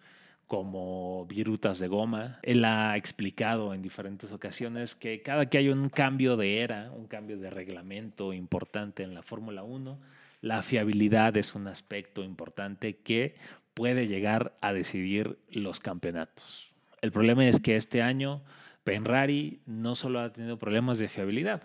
como 0.48 1.26
virutas 1.26 1.80
de 1.80 1.90
goma, 1.90 2.40
él 2.42 2.64
ha 2.64 2.96
explicado 2.96 3.74
en 3.74 3.82
diferentes 3.82 4.32
ocasiones 4.32 4.96
que 4.96 5.22
cada 5.22 5.48
que 5.48 5.58
hay 5.58 5.68
un 5.68 5.90
cambio 5.90 6.38
de 6.38 6.62
era, 6.62 6.90
un 6.92 7.08
cambio 7.08 7.38
de 7.38 7.50
reglamento 7.50 8.32
importante 8.32 9.04
en 9.04 9.14
la 9.14 9.24
Fórmula 9.24 9.64
1, 9.64 10.00
la 10.42 10.64
fiabilidad 10.64 11.36
es 11.36 11.54
un 11.54 11.68
aspecto 11.68 12.24
importante 12.24 12.96
que 12.96 13.36
puede 13.74 14.08
llegar 14.08 14.56
a 14.62 14.72
decidir 14.72 15.38
los 15.50 15.82
campeonatos. 15.82 16.67
El 17.02 17.12
problema 17.12 17.48
es 17.48 17.60
que 17.60 17.76
este 17.76 18.02
año 18.02 18.44
Penrari 18.84 19.62
no 19.66 19.96
solo 19.96 20.20
ha 20.20 20.34
tenido 20.34 20.58
problemas 20.58 20.98
de 20.98 21.10
fiabilidad, 21.10 21.62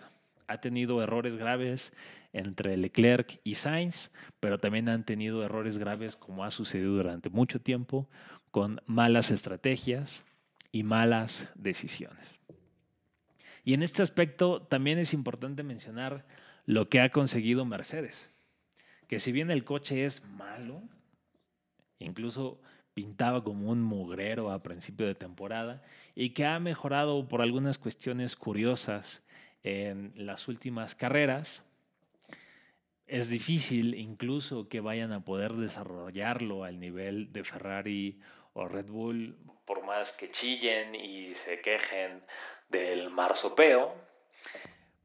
ha 0.47 0.59
tenido 0.59 1.01
errores 1.01 1.37
graves 1.37 1.93
entre 2.33 2.77
Leclerc 2.77 3.39
y 3.43 3.55
Sainz, 3.55 4.11
pero 4.39 4.59
también 4.59 4.89
han 4.89 5.05
tenido 5.05 5.43
errores 5.43 5.77
graves 5.77 6.15
como 6.15 6.43
ha 6.43 6.51
sucedido 6.51 6.93
durante 6.93 7.29
mucho 7.29 7.61
tiempo 7.61 8.07
con 8.51 8.81
malas 8.85 9.31
estrategias 9.31 10.23
y 10.71 10.83
malas 10.83 11.49
decisiones. 11.55 12.39
Y 13.63 13.73
en 13.73 13.81
este 13.81 14.01
aspecto 14.01 14.61
también 14.61 14.99
es 14.99 15.13
importante 15.13 15.63
mencionar 15.63 16.25
lo 16.65 16.89
que 16.89 17.01
ha 17.01 17.09
conseguido 17.09 17.65
Mercedes, 17.65 18.29
que 19.07 19.19
si 19.19 19.31
bien 19.31 19.49
el 19.49 19.63
coche 19.63 20.05
es 20.05 20.23
malo, 20.25 20.83
incluso 21.99 22.61
pintaba 22.93 23.43
como 23.43 23.69
un 23.69 23.81
mugrero 23.81 24.51
a 24.51 24.63
principio 24.63 25.05
de 25.05 25.15
temporada 25.15 25.81
y 26.15 26.31
que 26.31 26.45
ha 26.45 26.59
mejorado 26.59 27.27
por 27.27 27.41
algunas 27.41 27.77
cuestiones 27.77 28.35
curiosas 28.35 29.23
en 29.63 30.13
las 30.15 30.47
últimas 30.47 30.95
carreras. 30.95 31.63
Es 33.07 33.29
difícil 33.29 33.95
incluso 33.95 34.67
que 34.69 34.79
vayan 34.79 35.11
a 35.11 35.23
poder 35.23 35.53
desarrollarlo 35.53 36.63
al 36.63 36.79
nivel 36.79 37.31
de 37.33 37.43
Ferrari 37.43 38.19
o 38.53 38.67
Red 38.67 38.87
Bull, 38.87 39.37
por 39.65 39.85
más 39.85 40.11
que 40.13 40.29
chillen 40.31 40.95
y 40.95 41.33
se 41.33 41.61
quejen 41.61 42.23
del 42.69 43.09
marsopeo. 43.09 43.93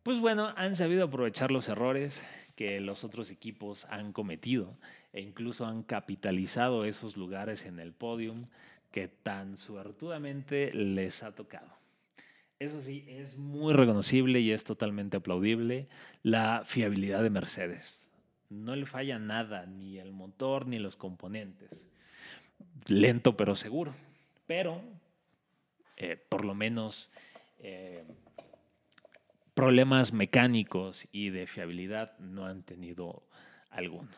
Pues 0.03 0.21
bueno, 0.21 0.53
han 0.57 0.77
sabido 0.77 1.05
aprovechar 1.05 1.51
los 1.51 1.69
errores 1.69 2.23
que 2.59 2.81
los 2.81 3.05
otros 3.05 3.31
equipos 3.31 3.85
han 3.85 4.13
cometido 4.13 4.77
e 5.13 5.21
incluso 5.21 5.65
han 5.65 5.85
capitalizado 5.85 6.85
esos 6.87 7.17
lugares 7.17 7.65
en 7.65 7.79
el 7.79 7.93
podium 7.93 8.49
que 8.91 9.07
tan 9.07 9.57
suertudamente 9.57 10.73
les 10.73 11.23
ha 11.23 11.37
tocado. 11.37 11.71
Eso 12.59 12.81
sí, 12.81 13.05
es 13.07 13.37
muy 13.37 13.75
reconocible 13.75 14.41
y 14.41 14.51
es 14.51 14.65
totalmente 14.65 15.19
aplaudible 15.19 15.87
la 16.25 16.65
fiabilidad 16.67 17.23
de 17.23 17.31
Mercedes. 17.31 18.09
No 18.51 18.75
le 18.75 18.87
falla 18.87 19.21
nada, 19.21 19.65
ni 19.67 19.99
el 19.99 20.11
motor 20.11 20.67
ni 20.67 20.81
los 20.81 20.97
componentes. 20.97 21.87
Lento 22.89 23.37
pero 23.37 23.55
seguro. 23.55 23.95
Pero, 24.49 24.83
eh, 25.97 26.17
por 26.29 26.45
lo 26.45 26.57
menos, 26.57 27.09
eh, 27.61 28.03
problemas 29.59 30.13
mecánicos 30.13 31.09
y 31.11 31.31
de 31.31 31.49
fiabilidad 31.49 32.17
no 32.21 32.47
han 32.47 32.63
tenido 32.63 33.25
alguno. 33.71 34.09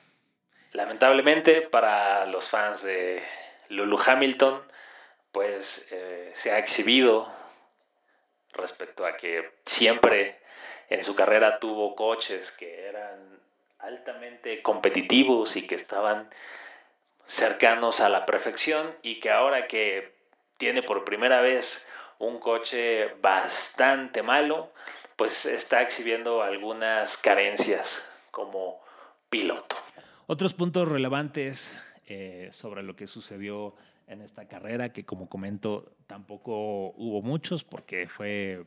Lamentablemente 0.73 1.63
para 1.63 2.27
los 2.27 2.51
fans 2.51 2.83
de 2.83 3.23
Lulu 3.71 3.99
Hamilton, 4.05 4.61
pues 5.33 5.87
eh, 5.93 6.31
se 6.35 6.53
ha 6.53 6.59
exhibido 6.59 7.33
respecto 8.53 9.07
a 9.07 9.17
que 9.17 9.51
siempre 9.65 10.43
en 10.91 11.03
su 11.05 11.15
carrera 11.15 11.59
tuvo 11.59 11.97
coches 11.97 12.53
que 12.53 12.87
eran 12.87 13.41
altamente 13.79 14.61
competitivos 14.61 15.57
y 15.57 15.67
que 15.67 15.75
estaban 15.75 16.29
cercanos 17.25 18.03
a 18.03 18.11
la 18.11 18.27
perfección 18.27 18.95
y 19.01 19.21
que 19.21 19.31
ahora 19.31 19.69
que 19.69 20.13
tiene 20.59 20.83
por 20.83 21.07
primera 21.07 21.41
vez 21.41 21.89
un 22.21 22.39
coche 22.39 23.15
bastante 23.21 24.23
malo, 24.23 24.73
pues 25.17 25.47
está 25.47 25.83
exhibiendo 25.83 26.43
algunas 26.43 27.17
carencias 27.17 28.09
como 28.31 28.81
piloto. 29.29 29.77
Otros 30.27 30.55
puntos 30.55 30.87
relevantes 30.87 31.77
eh, 32.07 32.49
sobre 32.53 32.83
lo 32.83 32.95
que 32.95 33.07
sucedió 33.07 33.75
en 34.07 34.21
esta 34.21 34.47
carrera, 34.47 34.93
que 34.93 35.05
como 35.05 35.29
comento 35.29 35.93
tampoco 36.07 36.93
hubo 36.97 37.23
muchos 37.23 37.65
porque 37.65 38.07
fue 38.07 38.67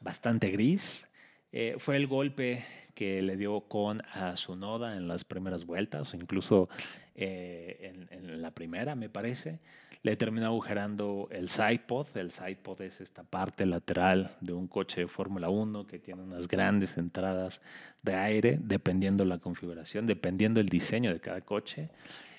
bastante 0.00 0.50
gris. 0.50 1.06
Eh, 1.52 1.76
fue 1.78 1.96
el 1.96 2.06
golpe 2.06 2.64
que 2.94 3.22
le 3.22 3.36
dio 3.36 3.62
con 3.62 4.02
a 4.12 4.36
su 4.36 4.56
noda 4.56 4.96
en 4.96 5.08
las 5.08 5.24
primeras 5.24 5.64
vueltas, 5.64 6.12
incluso 6.14 6.68
eh, 7.14 7.92
en, 8.10 8.42
la 8.42 8.50
primera, 8.50 8.94
me 8.94 9.08
parece. 9.08 9.60
Le 10.02 10.16
terminó 10.16 10.46
agujerando 10.46 11.28
el 11.30 11.48
sidepod. 11.48 12.08
El 12.16 12.30
sidepod 12.30 12.80
es 12.82 13.00
esta 13.00 13.22
parte 13.22 13.64
lateral 13.66 14.36
de 14.40 14.52
un 14.52 14.66
coche 14.66 15.02
de 15.02 15.08
Fórmula 15.08 15.48
1 15.48 15.86
que 15.86 15.98
tiene 15.98 16.22
unas 16.22 16.48
grandes 16.48 16.98
entradas 16.98 17.62
de 18.02 18.14
aire, 18.14 18.58
dependiendo 18.60 19.24
la 19.24 19.38
configuración, 19.38 20.06
dependiendo 20.06 20.60
el 20.60 20.68
diseño 20.68 21.12
de 21.12 21.20
cada 21.20 21.40
coche. 21.40 21.88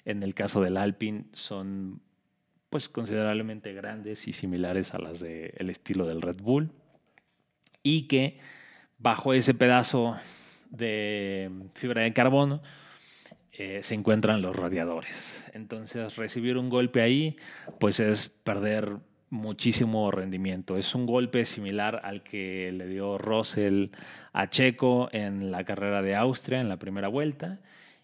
En 0.04 0.22
el 0.22 0.36
caso 0.36 0.62
del 0.62 0.78
Alpine 0.78 1.26
son 1.34 2.02
pues 2.70 2.90
considerablemente 2.90 3.74
grandes 3.74 4.28
y 4.28 4.34
similares 4.34 4.94
a 4.94 5.00
las 5.00 5.22
del 5.22 5.70
estilo 5.70 6.06
del 6.06 6.22
Red 6.22 6.42
Bull 6.42 6.72
y 7.82 8.08
que 8.08 8.38
bajo 8.98 9.34
ese 9.34 9.54
pedazo 9.54 10.18
de 10.70 11.50
fibra 11.74 12.02
de 12.02 12.14
carbono 12.14 12.62
eh, 13.58 13.82
se 13.84 13.96
encuentran 13.96 14.42
los 14.42 14.56
radiadores. 14.56 15.50
Entonces 15.54 16.18
recibir 16.18 16.58
un 16.58 16.70
golpe 16.70 17.02
ahí 17.02 17.38
pues 17.80 18.00
es 18.02 18.30
perder 18.30 18.98
muchísimo 19.30 20.12
rendimiento. 20.12 20.78
Es 20.78 20.94
un 20.94 21.06
golpe 21.06 21.46
similar 21.46 22.02
al 22.04 22.22
que 22.22 22.72
le 22.74 22.88
dio 22.88 23.18
Russell 23.18 23.88
a 24.34 24.50
Checo 24.50 25.10
en 25.14 25.52
la 25.52 25.64
carrera 25.64 26.02
de 26.02 26.16
Austria 26.16 26.60
en 26.60 26.70
la 26.70 26.78
primera 26.78 27.08
vuelta 27.08 27.62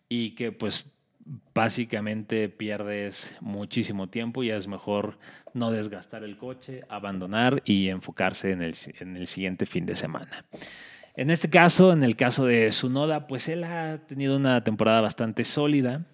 y 0.08 0.32
que 0.32 0.52
pues 0.52 0.88
básicamente 1.54 2.50
pierdes 2.50 3.36
muchísimo 3.42 4.10
tiempo 4.10 4.44
y 4.44 4.52
es 4.52 4.68
mejor 4.68 5.20
no 5.54 5.72
desgastar 5.72 6.24
el 6.24 6.38
coche, 6.38 6.84
abandonar 6.90 7.62
y 7.66 7.90
enfocarse 7.90 8.52
en 8.52 8.62
el, 8.62 8.76
en 9.00 9.18
el 9.18 9.28
siguiente 9.28 9.66
fin 9.66 9.86
de 9.86 9.96
semana. 9.96 10.46
En 11.16 11.30
este 11.30 11.50
caso, 11.50 11.92
en 11.92 12.04
el 12.04 12.16
caso 12.16 12.46
de 12.46 12.72
Sunoda, 12.72 13.28
pues 13.28 13.50
él 13.50 13.64
ha 13.66 14.00
tenido 14.08 14.38
una 14.38 14.64
temporada 14.64 15.02
bastante 15.02 15.44
sólida. 15.44 16.06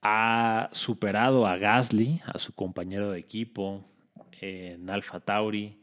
Ha 0.00 0.68
superado 0.72 1.46
a 1.46 1.56
Gasly, 1.56 2.22
a 2.26 2.38
su 2.38 2.52
compañero 2.52 3.10
de 3.10 3.18
equipo 3.18 3.84
en 4.40 4.88
Alfa 4.90 5.20
Tauri, 5.20 5.80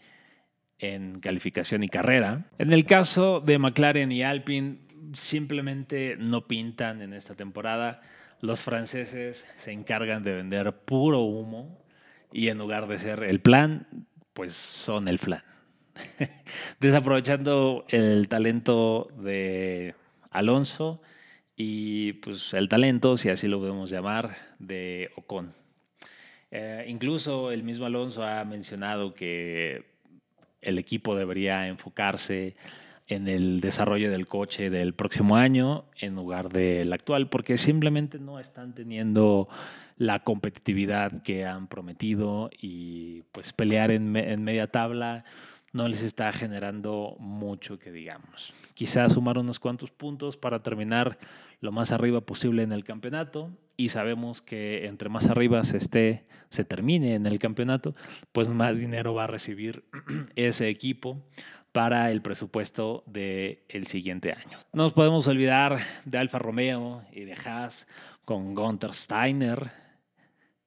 en 0.77 1.19
calificación 1.19 1.83
y 1.83 1.89
carrera. 1.89 2.45
En 2.57 2.71
el 2.71 2.85
caso 2.85 3.41
de 3.41 3.59
McLaren 3.59 4.11
y 4.11 4.23
Alpine, 4.23 4.79
simplemente 5.13 6.15
no 6.17 6.47
pintan 6.47 7.01
en 7.01 7.13
esta 7.13 7.35
temporada. 7.35 8.01
Los 8.41 8.61
franceses 8.61 9.45
se 9.57 9.71
encargan 9.73 10.23
de 10.23 10.33
vender 10.33 10.71
puro 10.85 11.21
humo 11.21 11.83
y 12.31 12.47
en 12.47 12.57
lugar 12.57 12.87
de 12.87 12.99
ser 12.99 13.23
el 13.23 13.41
plan, 13.41 13.87
pues 14.33 14.53
son 14.53 15.09
el 15.09 15.19
flan. 15.19 15.43
Desaprovechando 16.79 17.85
el 17.89 18.27
talento 18.27 19.09
de 19.17 19.95
Alonso 20.31 21.01
y 21.55 22.13
pues 22.13 22.53
el 22.53 22.69
talento, 22.69 23.17
si 23.17 23.29
así 23.29 23.47
lo 23.47 23.59
podemos 23.59 23.89
llamar, 23.89 24.35
de 24.59 25.11
Ocon. 25.15 25.53
Eh, 26.51 26.85
incluso 26.87 27.51
el 27.51 27.63
mismo 27.63 27.85
Alonso 27.85 28.23
ha 28.23 28.43
mencionado 28.45 29.13
que 29.13 29.85
el 30.61 30.77
equipo 30.77 31.15
debería 31.15 31.67
enfocarse 31.67 32.55
en 33.07 33.27
el 33.27 33.59
desarrollo 33.59 34.11
del 34.11 34.27
coche 34.27 34.69
del 34.69 34.93
próximo 34.93 35.35
año 35.35 35.85
en 35.99 36.15
lugar 36.15 36.49
del 36.49 36.93
actual, 36.93 37.27
porque 37.27 37.57
simplemente 37.57 38.19
no 38.19 38.39
están 38.39 38.73
teniendo 38.75 39.49
la 39.97 40.19
competitividad 40.19 41.23
que 41.23 41.45
han 41.45 41.67
prometido 41.67 42.51
y 42.61 43.23
pues 43.31 43.51
pelear 43.51 43.89
en, 43.91 44.11
me- 44.11 44.31
en 44.31 44.43
media 44.43 44.67
tabla 44.67 45.25
no 45.73 45.87
les 45.87 46.03
está 46.03 46.31
generando 46.31 47.15
mucho 47.19 47.79
que 47.79 47.91
digamos. 47.91 48.53
Quizás 48.73 49.13
sumar 49.13 49.37
unos 49.37 49.59
cuantos 49.59 49.91
puntos 49.91 50.37
para 50.37 50.63
terminar 50.63 51.17
lo 51.61 51.71
más 51.71 51.91
arriba 51.91 52.21
posible 52.21 52.63
en 52.63 52.71
el 52.71 52.83
campeonato 52.83 53.51
y 53.77 53.89
sabemos 53.89 54.41
que 54.41 54.87
entre 54.87 55.09
más 55.09 55.27
arriba 55.27 55.63
se 55.63 55.77
esté, 55.77 56.25
se 56.49 56.63
termine 56.65 57.15
en 57.15 57.25
el 57.25 57.39
campeonato, 57.39 57.95
pues 58.31 58.49
más 58.49 58.79
dinero 58.79 59.13
va 59.13 59.25
a 59.25 59.27
recibir 59.27 59.85
ese 60.35 60.69
equipo 60.69 61.23
para 61.71 62.11
el 62.11 62.21
presupuesto 62.21 63.03
del 63.05 63.87
siguiente 63.87 64.31
año. 64.31 64.57
No 64.73 64.83
nos 64.83 64.93
podemos 64.93 65.27
olvidar 65.27 65.79
de 66.05 66.17
Alfa 66.17 66.39
Romeo 66.39 67.03
y 67.11 67.25
de 67.25 67.33
Haas 67.33 67.87
con 68.25 68.55
Gunther 68.55 68.93
Steiner, 68.93 69.71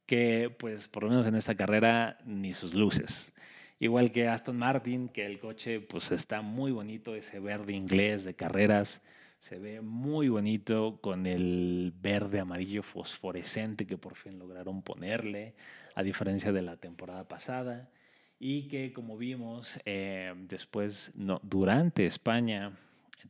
que 0.06 0.54
pues 0.56 0.88
por 0.88 1.02
lo 1.04 1.10
menos 1.10 1.26
en 1.26 1.34
esta 1.34 1.54
carrera 1.54 2.18
ni 2.24 2.54
sus 2.54 2.74
luces. 2.74 3.34
Igual 3.82 4.12
que 4.12 4.28
Aston 4.28 4.58
Martin, 4.58 5.08
que 5.08 5.26
el 5.26 5.40
coche 5.40 5.80
pues 5.80 6.12
está 6.12 6.40
muy 6.40 6.70
bonito, 6.70 7.16
ese 7.16 7.40
verde 7.40 7.72
inglés 7.72 8.22
de 8.22 8.34
carreras, 8.34 9.02
se 9.40 9.58
ve 9.58 9.80
muy 9.80 10.28
bonito 10.28 11.00
con 11.00 11.26
el 11.26 11.92
verde 12.00 12.38
amarillo 12.38 12.84
fosforescente 12.84 13.84
que 13.84 13.98
por 13.98 14.14
fin 14.14 14.38
lograron 14.38 14.82
ponerle, 14.82 15.56
a 15.96 16.04
diferencia 16.04 16.52
de 16.52 16.62
la 16.62 16.76
temporada 16.76 17.26
pasada. 17.26 17.90
Y 18.38 18.68
que 18.68 18.92
como 18.92 19.18
vimos 19.18 19.80
eh, 19.84 20.32
después, 20.46 21.10
durante 21.42 22.06
España, 22.06 22.78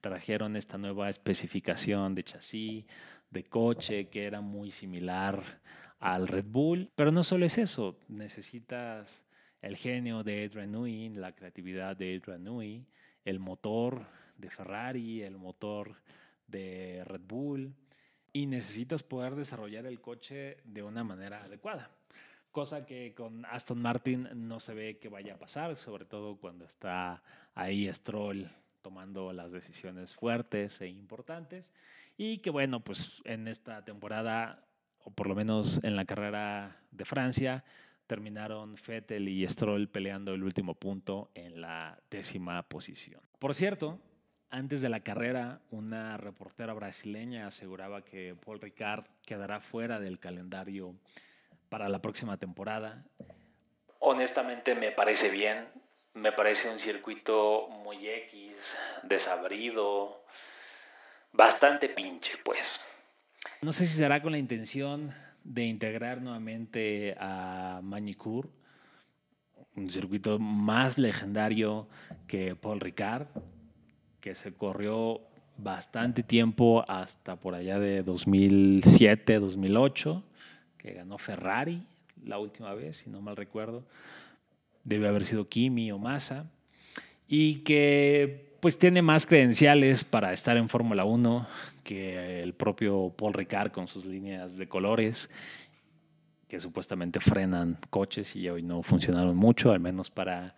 trajeron 0.02 0.56
esta 0.56 0.76
nueva 0.76 1.08
especificación 1.08 2.14
de 2.14 2.24
chasis, 2.24 2.84
de 3.30 3.44
coche, 3.44 4.10
que 4.10 4.26
era 4.26 4.42
muy 4.42 4.70
similar 4.70 5.42
al 5.98 6.28
Red 6.28 6.44
Bull. 6.44 6.90
Pero 6.94 7.10
no 7.10 7.22
solo 7.22 7.46
es 7.46 7.56
eso, 7.56 7.96
necesitas 8.06 9.24
el 9.62 9.76
genio 9.76 10.24
de 10.24 10.44
Adrian 10.44 10.72
Newey, 10.72 11.08
la 11.10 11.34
creatividad 11.34 11.96
de 11.96 12.16
Adrian 12.16 12.44
Newey, 12.44 12.84
el 13.24 13.38
motor 13.38 14.04
de 14.36 14.50
Ferrari, 14.50 15.22
el 15.22 15.38
motor 15.38 15.94
de 16.48 17.02
Red 17.06 17.22
Bull, 17.22 17.72
y 18.32 18.46
necesitas 18.46 19.02
poder 19.02 19.36
desarrollar 19.36 19.86
el 19.86 20.00
coche 20.00 20.58
de 20.64 20.82
una 20.82 21.04
manera 21.04 21.44
adecuada. 21.44 21.90
Cosa 22.50 22.84
que 22.84 23.14
con 23.14 23.46
Aston 23.46 23.80
Martin 23.80 24.28
no 24.34 24.60
se 24.60 24.74
ve 24.74 24.98
que 24.98 25.08
vaya 25.08 25.34
a 25.34 25.38
pasar, 25.38 25.76
sobre 25.76 26.04
todo 26.04 26.36
cuando 26.36 26.64
está 26.64 27.22
ahí 27.54 27.90
Stroll 27.92 28.50
tomando 28.82 29.32
las 29.32 29.52
decisiones 29.52 30.14
fuertes 30.14 30.80
e 30.80 30.88
importantes. 30.88 31.72
Y 32.18 32.38
que 32.38 32.50
bueno, 32.50 32.80
pues 32.80 33.22
en 33.24 33.48
esta 33.48 33.84
temporada, 33.84 34.66
o 35.04 35.10
por 35.12 35.28
lo 35.28 35.34
menos 35.34 35.82
en 35.84 35.96
la 35.96 36.04
carrera 36.04 36.76
de 36.90 37.04
Francia, 37.04 37.64
terminaron 38.12 38.76
Vettel 38.86 39.26
y 39.26 39.48
Stroll 39.48 39.88
peleando 39.88 40.34
el 40.34 40.44
último 40.44 40.74
punto 40.74 41.30
en 41.34 41.62
la 41.62 41.98
décima 42.10 42.62
posición. 42.62 43.22
Por 43.38 43.54
cierto, 43.54 43.98
antes 44.50 44.82
de 44.82 44.90
la 44.90 45.00
carrera, 45.00 45.62
una 45.70 46.18
reportera 46.18 46.74
brasileña 46.74 47.46
aseguraba 47.46 48.04
que 48.04 48.36
Paul 48.44 48.60
Ricard 48.60 49.06
quedará 49.24 49.60
fuera 49.60 49.98
del 49.98 50.18
calendario 50.18 50.94
para 51.70 51.88
la 51.88 52.02
próxima 52.02 52.36
temporada. 52.36 53.02
Honestamente 53.98 54.74
me 54.74 54.90
parece 54.90 55.30
bien, 55.30 55.66
me 56.12 56.32
parece 56.32 56.68
un 56.68 56.80
circuito 56.80 57.68
muy 57.82 58.06
X, 58.06 58.76
desabrido, 59.04 60.22
bastante 61.32 61.88
pinche 61.88 62.34
pues. 62.44 62.84
No 63.62 63.72
sé 63.72 63.86
si 63.86 63.96
será 63.96 64.20
con 64.20 64.32
la 64.32 64.38
intención 64.38 65.14
de 65.44 65.64
integrar 65.64 66.22
nuevamente 66.22 67.16
a 67.18 67.80
Manicur, 67.82 68.50
un 69.74 69.90
circuito 69.90 70.38
más 70.38 70.98
legendario 70.98 71.88
que 72.26 72.54
Paul 72.54 72.80
Ricard, 72.80 73.26
que 74.20 74.34
se 74.34 74.52
corrió 74.52 75.20
bastante 75.56 76.22
tiempo 76.22 76.84
hasta 76.88 77.36
por 77.36 77.54
allá 77.54 77.78
de 77.78 78.02
2007, 78.02 79.38
2008, 79.38 80.22
que 80.78 80.92
ganó 80.92 81.18
Ferrari 81.18 81.82
la 82.24 82.38
última 82.38 82.74
vez, 82.74 82.98
si 82.98 83.10
no 83.10 83.20
mal 83.20 83.36
recuerdo. 83.36 83.84
Debe 84.84 85.08
haber 85.08 85.24
sido 85.24 85.48
Kimi 85.48 85.92
o 85.92 85.98
Massa. 85.98 86.50
Y 87.28 87.60
que 87.60 88.51
pues 88.62 88.78
tiene 88.78 89.02
más 89.02 89.26
credenciales 89.26 90.04
para 90.04 90.32
estar 90.32 90.56
en 90.56 90.68
Fórmula 90.68 91.04
1 91.04 91.48
que 91.82 92.42
el 92.42 92.54
propio 92.54 93.12
Paul 93.16 93.34
Ricard 93.34 93.72
con 93.72 93.88
sus 93.88 94.04
líneas 94.04 94.56
de 94.56 94.68
colores 94.68 95.30
que 96.46 96.60
supuestamente 96.60 97.18
frenan 97.18 97.76
coches 97.90 98.36
y 98.36 98.48
hoy 98.48 98.62
no 98.62 98.84
funcionaron 98.84 99.36
mucho, 99.36 99.72
al 99.72 99.80
menos 99.80 100.10
para 100.10 100.54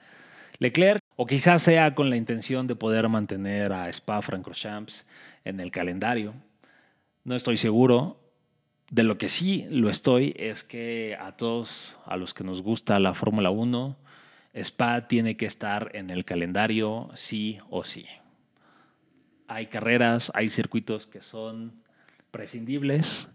Leclerc. 0.59 1.01
O 1.17 1.25
quizás 1.25 1.63
sea 1.63 1.95
con 1.95 2.11
la 2.11 2.17
intención 2.17 2.67
de 2.67 2.77
poder 2.77 3.09
mantener 3.09 3.73
a 3.73 3.89
Spa 3.89 4.21
Francorchamps 4.21 5.07
en 5.47 5.59
el 5.59 5.71
calendario. 5.71 6.35
No 7.25 7.35
estoy 7.35 7.57
seguro. 7.57 8.21
De 8.91 9.03
lo 9.03 9.17
que 9.17 9.31
sí 9.31 9.67
lo 9.71 9.89
estoy 9.89 10.35
es 10.37 10.63
que 10.63 11.17
a 11.19 11.39
todos, 11.39 11.97
a 12.05 12.19
los 12.19 12.35
que 12.35 12.45
nos 12.45 12.61
gusta 12.61 13.01
la 13.01 13.15
Fórmula 13.15 13.49
1, 13.49 13.97
Spa 14.55 15.09
tiene 15.09 15.37
que 15.37 15.47
estar 15.47 15.91
en 15.95 16.11
el 16.11 16.25
calendario 16.25 17.11
sí 17.15 17.59
o 17.71 17.85
sí. 17.85 18.07
Hay 19.49 19.67
carreras, 19.67 20.31
hay 20.35 20.49
circuitos 20.49 21.07
que 21.07 21.21
son 21.21 21.83
prescindibles, 22.31 23.29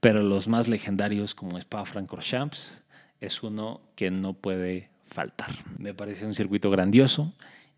pero 0.00 0.22
los 0.22 0.48
más 0.48 0.68
legendarios 0.68 1.34
como 1.34 1.58
Spa 1.58 1.84
Francorchamps 1.84 2.78
es 3.20 3.42
uno 3.42 3.80
que 3.96 4.10
no 4.10 4.34
puede 4.34 4.90
faltar. 5.04 5.50
Me 5.78 5.94
parece 5.94 6.26
un 6.26 6.34
circuito 6.34 6.70
grandioso 6.70 7.32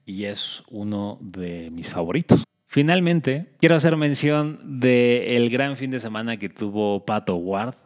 y 0.04 0.24
es 0.24 0.62
uno 0.68 1.18
de 1.20 1.70
mis 1.70 1.92
favoritos. 1.92 2.44
Finalmente, 2.66 3.46
quiero 3.60 3.76
hacer 3.76 3.96
mención 3.96 4.80
del 4.80 5.48
gran 5.50 5.76
fin 5.76 5.90
de 5.90 6.00
semana 6.00 6.36
que 6.36 6.48
tuvo 6.48 7.04
Pato 7.06 7.36
Ward. 7.36 7.76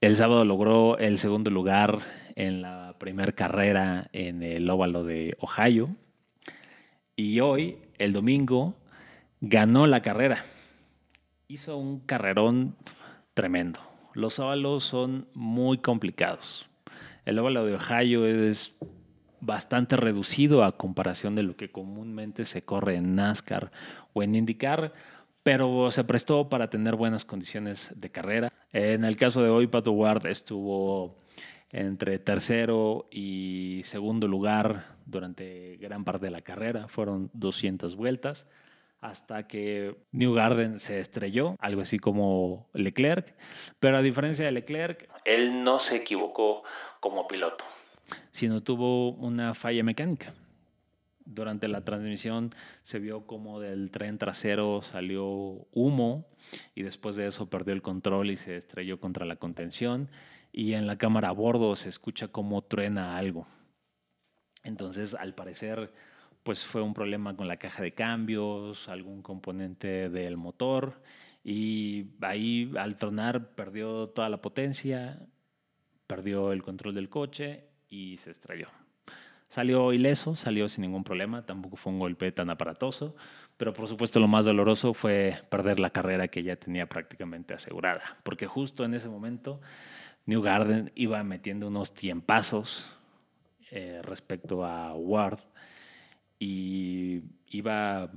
El 0.00 0.16
sábado 0.16 0.44
logró 0.44 0.98
el 0.98 1.18
segundo 1.18 1.50
lugar 1.50 1.98
en 2.34 2.62
la 2.62 2.89
primera 3.00 3.32
carrera 3.32 4.08
en 4.12 4.44
el 4.44 4.70
óvalo 4.70 5.02
de 5.02 5.36
Ohio. 5.40 5.96
Y 7.16 7.40
hoy, 7.40 7.78
el 7.98 8.12
domingo, 8.12 8.76
ganó 9.40 9.88
la 9.88 10.02
carrera. 10.02 10.44
Hizo 11.48 11.78
un 11.78 12.00
carrerón 12.00 12.76
tremendo. 13.34 13.80
Los 14.12 14.38
óvalos 14.38 14.84
son 14.84 15.26
muy 15.34 15.78
complicados. 15.78 16.68
El 17.24 17.38
óvalo 17.38 17.64
de 17.64 17.74
Ohio 17.74 18.26
es 18.26 18.78
bastante 19.40 19.96
reducido 19.96 20.62
a 20.62 20.76
comparación 20.76 21.34
de 21.34 21.42
lo 21.42 21.56
que 21.56 21.72
comúnmente 21.72 22.44
se 22.44 22.62
corre 22.62 22.96
en 22.96 23.14
NASCAR 23.14 23.70
o 24.12 24.22
en 24.22 24.34
IndyCar, 24.34 24.92
pero 25.42 25.90
se 25.90 26.04
prestó 26.04 26.50
para 26.50 26.68
tener 26.68 26.96
buenas 26.96 27.24
condiciones 27.24 27.92
de 27.96 28.10
carrera. 28.10 28.52
En 28.72 29.06
el 29.06 29.16
caso 29.16 29.42
de 29.42 29.48
hoy, 29.48 29.66
Pato 29.68 29.92
Ward 29.92 30.26
estuvo 30.26 31.16
entre 31.72 32.18
tercero 32.18 33.08
y 33.10 33.82
segundo 33.84 34.28
lugar 34.28 34.96
durante 35.06 35.76
gran 35.76 36.04
parte 36.04 36.26
de 36.26 36.32
la 36.32 36.40
carrera. 36.40 36.88
Fueron 36.88 37.30
200 37.32 37.96
vueltas 37.96 38.46
hasta 39.00 39.46
que 39.46 39.96
New 40.12 40.34
Garden 40.34 40.78
se 40.78 41.00
estrelló, 41.00 41.56
algo 41.58 41.80
así 41.80 41.98
como 41.98 42.68
Leclerc, 42.74 43.34
pero 43.78 43.96
a 43.96 44.02
diferencia 44.02 44.44
de 44.44 44.52
Leclerc, 44.52 45.08
él 45.24 45.64
no 45.64 45.78
se 45.78 45.96
equivocó 45.96 46.62
como 47.00 47.26
piloto, 47.26 47.64
sino 48.30 48.62
tuvo 48.62 49.12
una 49.12 49.54
falla 49.54 49.82
mecánica. 49.82 50.34
Durante 51.24 51.68
la 51.68 51.84
transmisión 51.84 52.50
se 52.82 52.98
vio 52.98 53.24
como 53.24 53.60
del 53.60 53.92
tren 53.92 54.18
trasero 54.18 54.82
salió 54.82 55.28
humo 55.72 56.26
y 56.74 56.82
después 56.82 57.14
de 57.14 57.28
eso 57.28 57.48
perdió 57.48 57.72
el 57.72 57.82
control 57.82 58.30
y 58.30 58.36
se 58.36 58.56
estrelló 58.56 58.98
contra 58.98 59.24
la 59.24 59.36
contención 59.36 60.10
y 60.52 60.74
en 60.74 60.86
la 60.86 60.98
cámara 60.98 61.28
a 61.28 61.32
bordo 61.32 61.76
se 61.76 61.88
escucha 61.88 62.28
como 62.28 62.62
truena 62.62 63.16
algo. 63.16 63.46
Entonces, 64.62 65.14
al 65.14 65.34
parecer, 65.34 65.92
pues 66.42 66.64
fue 66.64 66.82
un 66.82 66.94
problema 66.94 67.36
con 67.36 67.48
la 67.48 67.56
caja 67.56 67.82
de 67.82 67.92
cambios, 67.92 68.88
algún 68.88 69.22
componente 69.22 70.08
del 70.08 70.36
motor 70.36 71.00
y 71.42 72.06
ahí 72.20 72.72
al 72.78 72.96
tronar 72.96 73.54
perdió 73.54 74.08
toda 74.08 74.28
la 74.28 74.42
potencia, 74.42 75.18
perdió 76.06 76.52
el 76.52 76.62
control 76.62 76.94
del 76.94 77.08
coche 77.08 77.64
y 77.88 78.18
se 78.18 78.30
estrelló. 78.30 78.68
Salió 79.48 79.92
ileso, 79.92 80.36
salió 80.36 80.68
sin 80.68 80.82
ningún 80.82 81.02
problema, 81.02 81.44
tampoco 81.44 81.76
fue 81.76 81.92
un 81.92 81.98
golpe 81.98 82.30
tan 82.30 82.50
aparatoso, 82.50 83.16
pero 83.56 83.72
por 83.72 83.88
supuesto 83.88 84.20
lo 84.20 84.28
más 84.28 84.44
doloroso 84.44 84.94
fue 84.94 85.42
perder 85.48 85.80
la 85.80 85.90
carrera 85.90 86.28
que 86.28 86.44
ya 86.44 86.54
tenía 86.54 86.88
prácticamente 86.88 87.52
asegurada, 87.52 88.16
porque 88.22 88.46
justo 88.46 88.84
en 88.84 88.94
ese 88.94 89.08
momento 89.08 89.60
New 90.26 90.42
Garden 90.42 90.92
iba 90.94 91.22
metiendo 91.24 91.68
unos 91.68 91.92
tiempazos 91.92 92.94
eh, 93.70 94.00
respecto 94.02 94.64
a 94.64 94.94
Ward 94.94 95.40
y 96.38 97.22
iba 97.48 98.10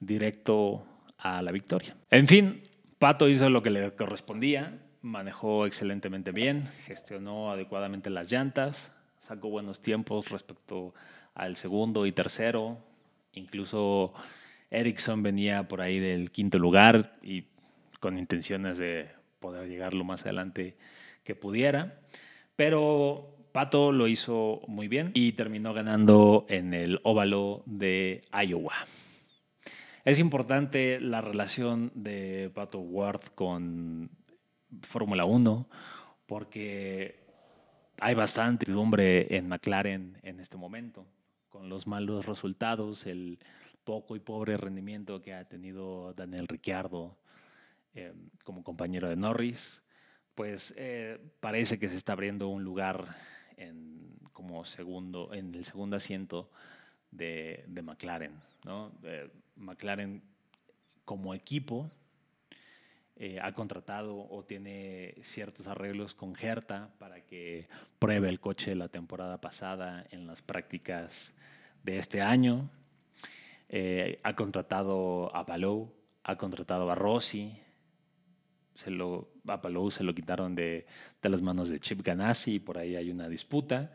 directo 0.00 0.84
a 1.18 1.42
la 1.42 1.50
victoria. 1.50 1.96
En 2.10 2.26
fin, 2.26 2.62
Pato 2.98 3.28
hizo 3.28 3.48
lo 3.50 3.62
que 3.62 3.70
le 3.70 3.94
correspondía, 3.94 4.78
manejó 5.02 5.66
excelentemente 5.66 6.32
bien, 6.32 6.66
gestionó 6.84 7.50
adecuadamente 7.50 8.10
las 8.10 8.30
llantas, 8.30 8.92
sacó 9.20 9.50
buenos 9.50 9.80
tiempos 9.80 10.30
respecto 10.30 10.94
al 11.34 11.56
segundo 11.56 12.06
y 12.06 12.12
tercero. 12.12 12.78
Incluso 13.32 14.12
Ericsson 14.70 15.22
venía 15.22 15.68
por 15.68 15.80
ahí 15.80 15.98
del 15.98 16.30
quinto 16.30 16.58
lugar 16.58 17.16
y 17.22 17.44
con 18.00 18.18
intenciones 18.18 18.78
de 18.78 19.08
poder 19.38 19.68
llegar 19.68 19.94
lo 19.94 20.04
más 20.04 20.22
adelante 20.22 20.76
que 21.24 21.34
pudiera. 21.34 22.00
Pero 22.56 23.36
Pato 23.52 23.92
lo 23.92 24.08
hizo 24.08 24.62
muy 24.66 24.88
bien 24.88 25.10
y 25.14 25.32
terminó 25.32 25.72
ganando 25.74 26.46
en 26.48 26.74
el 26.74 27.00
óvalo 27.02 27.62
de 27.66 28.22
Iowa. 28.32 28.74
Es 30.04 30.18
importante 30.18 31.00
la 31.00 31.20
relación 31.20 31.90
de 31.94 32.50
Pato 32.54 32.78
Ward 32.78 33.20
con 33.34 34.10
Fórmula 34.82 35.24
1 35.24 35.68
porque 36.26 37.26
hay 38.00 38.14
bastante 38.14 38.64
incertidumbre 38.64 39.36
en 39.36 39.48
McLaren 39.48 40.18
en 40.22 40.40
este 40.40 40.56
momento, 40.56 41.06
con 41.48 41.68
los 41.68 41.86
malos 41.86 42.26
resultados, 42.26 43.06
el 43.06 43.38
poco 43.84 44.14
y 44.14 44.20
pobre 44.20 44.56
rendimiento 44.56 45.20
que 45.20 45.34
ha 45.34 45.46
tenido 45.46 46.12
Daniel 46.14 46.46
Ricciardo 46.46 47.16
eh, 47.98 48.12
como 48.44 48.62
compañero 48.62 49.08
de 49.08 49.16
Norris, 49.16 49.82
pues 50.38 50.72
eh, 50.76 51.18
parece 51.40 51.80
que 51.80 51.88
se 51.88 51.96
está 51.96 52.12
abriendo 52.12 52.46
un 52.46 52.62
lugar 52.62 53.16
en, 53.56 54.16
como 54.32 54.64
segundo, 54.64 55.34
en 55.34 55.52
el 55.52 55.64
segundo 55.64 55.96
asiento 55.96 56.48
de, 57.10 57.64
McLaren. 57.82 58.40
Eh, 59.02 59.28
McLaren 59.56 60.22
como 61.04 61.34
equipo 61.34 61.90
eh, 63.16 63.40
ha 63.42 63.52
contratado 63.52 64.16
o 64.16 64.44
tiene 64.44 65.16
ciertos 65.22 65.66
arreglos 65.66 66.14
con 66.14 66.36
Hertha 66.40 66.88
para 67.00 67.26
que 67.26 67.68
pruebe 67.98 68.28
el 68.28 68.38
coche 68.38 68.76
la 68.76 68.88
temporada 68.88 69.40
pasada 69.40 70.06
en 70.10 70.28
las 70.28 70.40
prácticas 70.40 71.34
de 71.82 71.98
este 71.98 72.22
año. 72.22 72.70
Ha 74.22 74.36
contratado 74.36 75.34
a 75.34 75.44
Palou, 75.44 75.92
ha 76.22 76.36
contratado 76.36 76.88
a 76.92 76.94
Rossi. 76.94 77.60
Se 78.78 78.92
lo, 78.92 79.32
a 79.48 79.60
Palou 79.60 79.90
se 79.90 80.04
lo 80.04 80.14
quitaron 80.14 80.54
de, 80.54 80.86
de 81.20 81.28
las 81.28 81.42
manos 81.42 81.68
de 81.68 81.80
Chip 81.80 82.00
Ganassi 82.00 82.54
y 82.54 82.58
por 82.60 82.78
ahí 82.78 82.94
hay 82.94 83.10
una 83.10 83.28
disputa. 83.28 83.92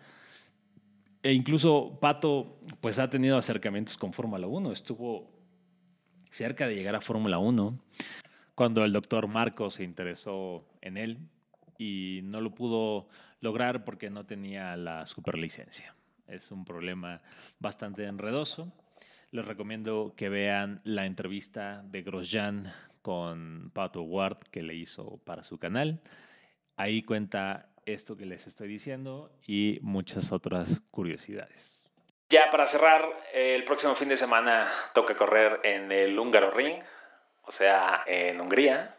E 1.21 1.31
incluso 1.31 1.97
Pato 2.01 2.59
pues 2.81 2.99
ha 2.99 3.09
tenido 3.09 3.37
acercamientos 3.37 3.95
con 3.95 4.11
Fórmula 4.11 4.45
1. 4.45 4.73
Estuvo 4.73 5.31
cerca 6.29 6.67
de 6.67 6.75
llegar 6.75 6.95
a 6.95 7.01
Fórmula 7.01 7.37
1 7.37 7.79
cuando 8.55 8.83
el 8.83 8.91
doctor 8.91 9.27
Marcos 9.27 9.75
se 9.75 9.85
interesó 9.85 10.67
en 10.81 10.97
él 10.97 11.17
y 11.77 12.19
no 12.23 12.41
lo 12.41 12.53
pudo 12.53 13.07
lograr 13.39 13.85
porque 13.85 14.09
no 14.09 14.25
tenía 14.25 14.75
la 14.75 15.05
superlicencia. 15.05 15.95
Es 16.27 16.51
un 16.51 16.65
problema 16.65 17.21
bastante 17.57 18.03
enredoso. 18.03 18.73
Les 19.31 19.45
recomiendo 19.47 20.13
que 20.17 20.27
vean 20.27 20.81
la 20.83 21.05
entrevista 21.05 21.83
de 21.83 22.01
Grosjean 22.01 22.65
con 23.03 23.69
Pato 23.71 24.01
Ward 24.01 24.39
que 24.49 24.63
le 24.63 24.73
hizo 24.73 25.19
para 25.25 25.43
su 25.43 25.59
canal. 25.59 26.01
Ahí 26.75 27.03
cuenta 27.03 27.69
esto 27.85 28.17
que 28.17 28.25
les 28.25 28.47
estoy 28.47 28.67
diciendo 28.67 29.29
y 29.45 29.77
muchas 29.83 30.31
otras 30.31 30.81
curiosidades. 30.89 31.91
Ya 32.29 32.49
para 32.49 32.65
cerrar, 32.65 33.07
el 33.33 33.63
próximo 33.63 33.93
fin 33.93 34.09
de 34.09 34.17
semana 34.17 34.67
toca 34.95 35.15
correr 35.15 35.59
en 35.63 35.91
el 35.91 36.17
Húngaro 36.17 36.49
Ring, 36.49 36.79
o 37.43 37.51
sea, 37.51 38.03
en 38.07 38.41
Hungría, 38.41 38.97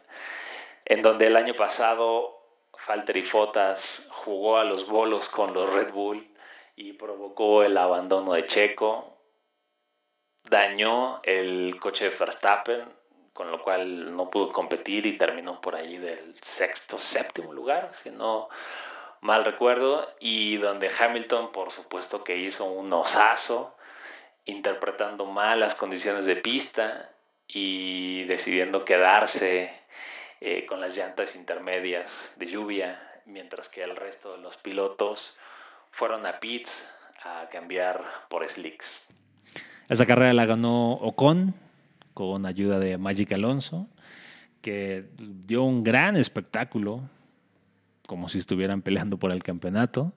en 0.85 1.01
donde 1.01 1.27
el 1.27 1.35
año 1.35 1.53
pasado 1.55 2.35
Falter 2.77 3.17
y 3.17 3.23
Fotas 3.23 4.07
jugó 4.11 4.57
a 4.57 4.63
los 4.63 4.87
bolos 4.87 5.27
con 5.29 5.53
los 5.53 5.73
Red 5.73 5.91
Bull 5.91 6.31
y 6.75 6.93
provocó 6.93 7.63
el 7.63 7.75
abandono 7.77 8.33
de 8.33 8.45
Checo, 8.45 9.17
dañó 10.43 11.19
el 11.23 11.77
coche 11.79 12.09
de 12.09 12.15
Verstappen, 12.15 12.85
con 13.35 13.51
lo 13.51 13.61
cual 13.61 14.15
no 14.15 14.29
pudo 14.31 14.53
competir 14.53 15.05
y 15.05 15.17
terminó 15.17 15.59
por 15.59 15.75
ahí 15.75 15.97
del 15.97 16.35
sexto, 16.41 16.97
séptimo 16.97 17.51
lugar, 17.51 17.89
si 17.91 18.09
no 18.09 18.47
mal 19.19 19.43
recuerdo, 19.43 20.09
y 20.21 20.55
donde 20.55 20.89
Hamilton, 20.89 21.51
por 21.51 21.71
supuesto, 21.71 22.23
que 22.23 22.37
hizo 22.37 22.63
un 22.63 22.93
osazo, 22.93 23.75
interpretando 24.45 25.25
mal 25.25 25.59
las 25.59 25.75
condiciones 25.75 26.23
de 26.25 26.37
pista 26.37 27.11
y 27.45 28.23
decidiendo 28.23 28.85
quedarse 28.85 29.69
eh, 30.39 30.65
con 30.65 30.79
las 30.79 30.95
llantas 30.95 31.35
intermedias 31.35 32.33
de 32.37 32.45
lluvia, 32.45 33.21
mientras 33.25 33.67
que 33.67 33.81
el 33.81 33.97
resto 33.97 34.37
de 34.37 34.37
los 34.37 34.55
pilotos 34.55 35.37
fueron 35.91 36.25
a 36.25 36.39
pits 36.39 36.87
a 37.25 37.49
cambiar 37.49 38.01
por 38.29 38.47
slicks. 38.49 39.09
Esa 39.89 40.05
carrera 40.05 40.31
la 40.31 40.45
ganó 40.45 40.93
Ocon 40.93 41.64
con 42.15 42.47
ayuda 42.47 42.79
de 42.79 42.97
Magic 42.97 43.31
Alonso, 43.33 43.87
que 44.61 45.11
dio 45.19 45.63
un 45.63 45.83
gran 45.83 46.15
espectáculo, 46.15 47.07
como 48.07 48.29
si 48.29 48.39
estuvieran 48.39 48.81
peleando 48.81 49.19
por 49.19 49.31
el 49.31 49.43
campeonato, 49.43 50.13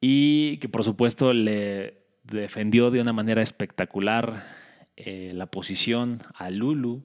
y 0.00 0.56
que 0.58 0.70
por 0.70 0.84
supuesto 0.84 1.34
le 1.34 2.04
defendió 2.22 2.90
de 2.90 3.02
una 3.02 3.12
manera 3.12 3.42
espectacular 3.42 4.46
eh, 4.96 5.30
la 5.34 5.46
posición 5.46 6.22
a 6.34 6.48
Lulu 6.48 7.04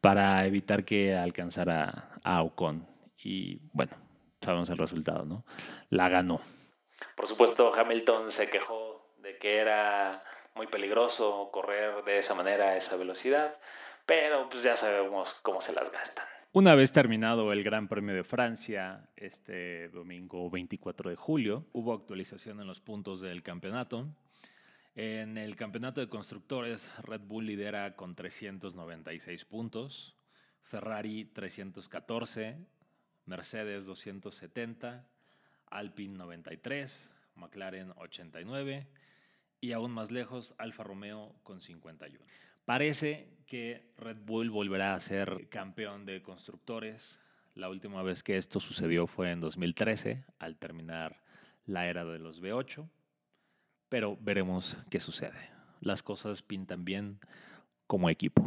para 0.00 0.46
evitar 0.46 0.84
que 0.84 1.14
alcanzara 1.14 2.10
a 2.24 2.42
Ocon. 2.42 2.86
Y 3.22 3.60
bueno, 3.72 3.92
sabemos 4.40 4.70
el 4.70 4.78
resultado, 4.78 5.24
¿no? 5.26 5.44
La 5.90 6.08
ganó. 6.08 6.40
Por 7.16 7.26
supuesto, 7.26 7.70
Hamilton 7.74 8.30
se 8.30 8.48
quejó 8.48 9.12
de 9.22 9.36
que 9.36 9.58
era 9.58 10.24
muy 10.54 10.66
peligroso 10.66 11.50
correr 11.52 12.04
de 12.04 12.18
esa 12.18 12.34
manera, 12.34 12.70
a 12.70 12.76
esa 12.76 12.96
velocidad, 12.96 13.58
pero 14.06 14.48
pues 14.48 14.62
ya 14.62 14.76
sabemos 14.76 15.34
cómo 15.42 15.60
se 15.60 15.72
las 15.72 15.90
gastan. 15.90 16.26
Una 16.52 16.74
vez 16.74 16.92
terminado 16.92 17.50
el 17.52 17.62
Gran 17.62 17.88
Premio 17.88 18.14
de 18.14 18.24
Francia, 18.24 19.08
este 19.16 19.88
domingo 19.88 20.50
24 20.50 21.08
de 21.08 21.16
julio, 21.16 21.64
hubo 21.72 21.94
actualización 21.94 22.60
en 22.60 22.66
los 22.66 22.80
puntos 22.80 23.22
del 23.22 23.42
campeonato. 23.42 24.06
En 24.94 25.38
el 25.38 25.56
campeonato 25.56 26.02
de 26.02 26.10
constructores, 26.10 26.90
Red 27.02 27.22
Bull 27.22 27.46
lidera 27.46 27.96
con 27.96 28.14
396 28.14 29.46
puntos, 29.46 30.14
Ferrari 30.60 31.24
314, 31.24 32.58
Mercedes 33.24 33.86
270, 33.86 35.06
Alpine 35.70 36.18
93, 36.18 37.10
McLaren 37.36 37.94
89 37.96 38.86
y 39.62 39.72
aún 39.72 39.92
más 39.92 40.10
lejos 40.10 40.54
Alfa 40.58 40.82
Romeo 40.82 41.34
con 41.44 41.60
51. 41.60 42.22
Parece 42.66 43.28
que 43.46 43.92
Red 43.96 44.18
Bull 44.26 44.50
volverá 44.50 44.92
a 44.92 45.00
ser 45.00 45.48
campeón 45.48 46.04
de 46.04 46.20
constructores. 46.20 47.20
La 47.54 47.70
última 47.70 48.02
vez 48.02 48.24
que 48.24 48.36
esto 48.36 48.58
sucedió 48.58 49.06
fue 49.06 49.30
en 49.30 49.40
2013, 49.40 50.24
al 50.40 50.56
terminar 50.56 51.22
la 51.64 51.86
era 51.86 52.04
de 52.04 52.18
los 52.18 52.42
V8, 52.42 52.88
pero 53.88 54.18
veremos 54.20 54.76
qué 54.90 54.98
sucede. 54.98 55.50
Las 55.80 56.02
cosas 56.02 56.42
pintan 56.42 56.84
bien 56.84 57.20
como 57.86 58.10
equipo. 58.10 58.44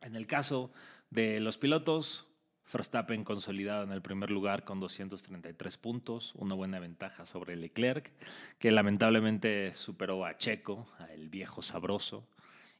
En 0.00 0.16
el 0.16 0.26
caso 0.26 0.72
de 1.10 1.38
los 1.40 1.58
pilotos, 1.58 2.26
Verstappen 2.72 3.24
consolidado 3.24 3.84
en 3.84 3.92
el 3.92 4.02
primer 4.02 4.30
lugar 4.30 4.64
con 4.64 4.80
233 4.80 5.76
puntos, 5.78 6.34
una 6.34 6.54
buena 6.54 6.78
ventaja 6.80 7.26
sobre 7.26 7.56
Leclerc, 7.56 8.10
que 8.58 8.70
lamentablemente 8.70 9.74
superó 9.74 10.24
a 10.24 10.36
Checo, 10.36 10.86
a 10.98 11.12
el 11.12 11.28
viejo 11.28 11.62
sabroso, 11.62 12.26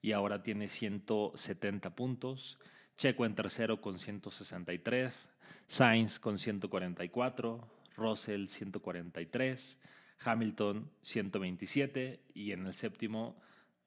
y 0.00 0.12
ahora 0.12 0.42
tiene 0.42 0.68
170 0.68 1.94
puntos. 1.94 2.58
Checo 2.96 3.26
en 3.26 3.34
tercero 3.34 3.80
con 3.80 3.98
163, 3.98 5.30
Sainz 5.66 6.18
con 6.20 6.38
144, 6.38 7.60
Russell 7.96 8.46
143, 8.46 9.78
Hamilton 10.24 10.90
127 11.02 12.20
y 12.34 12.52
en 12.52 12.66
el 12.66 12.74
séptimo 12.74 13.36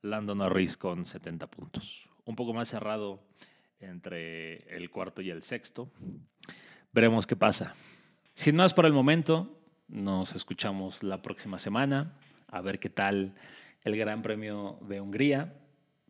Lando 0.01 0.35
Norris 0.35 0.77
con 0.77 1.05
70 1.05 1.47
puntos. 1.47 2.09
Un 2.25 2.35
poco 2.35 2.53
más 2.53 2.69
cerrado 2.69 3.21
entre 3.79 4.75
el 4.75 4.89
cuarto 4.89 5.21
y 5.21 5.29
el 5.29 5.43
sexto. 5.43 5.91
Veremos 6.91 7.27
qué 7.27 7.35
pasa. 7.35 7.75
Sin 8.35 8.55
más 8.55 8.73
por 8.73 8.85
el 8.85 8.93
momento, 8.93 9.59
nos 9.87 10.35
escuchamos 10.35 11.03
la 11.03 11.21
próxima 11.21 11.59
semana 11.59 12.13
a 12.47 12.61
ver 12.61 12.79
qué 12.79 12.89
tal 12.89 13.33
el 13.83 13.97
Gran 13.97 14.21
Premio 14.21 14.79
de 14.81 15.01
Hungría. 15.01 15.53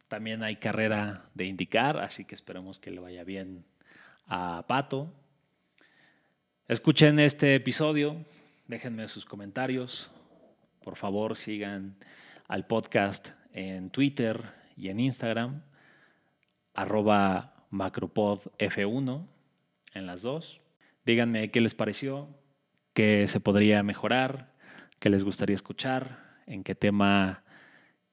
También 0.08 0.44
hay 0.44 0.56
carrera 0.56 1.30
de 1.34 1.46
indicar, 1.46 1.98
así 1.98 2.26
que 2.26 2.36
esperemos 2.36 2.80
que 2.80 2.92
le 2.92 3.00
vaya 3.00 3.24
bien 3.24 3.66
a 4.28 4.66
Pato. 4.68 5.14
Escuchen 6.68 7.20
este 7.20 7.56
episodio, 7.56 8.26
déjenme 8.68 9.08
sus 9.08 9.26
comentarios. 9.26 10.12
Por 10.84 10.96
favor, 10.96 11.38
sigan 11.38 11.98
al 12.48 12.66
podcast 12.66 13.30
en 13.54 13.90
Twitter 13.90 14.42
y 14.76 14.90
en 14.90 15.00
Instagram, 15.00 15.64
arroba 16.74 17.57
macropodf1 17.72 19.26
en 19.94 20.06
las 20.06 20.22
dos. 20.22 20.62
Díganme 21.06 21.52
qué 21.52 21.62
les 21.62 21.74
pareció, 21.74 22.28
qué 22.94 23.28
se 23.28 23.40
podría 23.40 23.84
mejorar, 23.84 24.54
qué 25.00 25.10
les 25.10 25.24
gustaría 25.24 25.56
escuchar, 25.56 26.42
en 26.46 26.64
qué 26.64 26.76
tema 26.76 27.44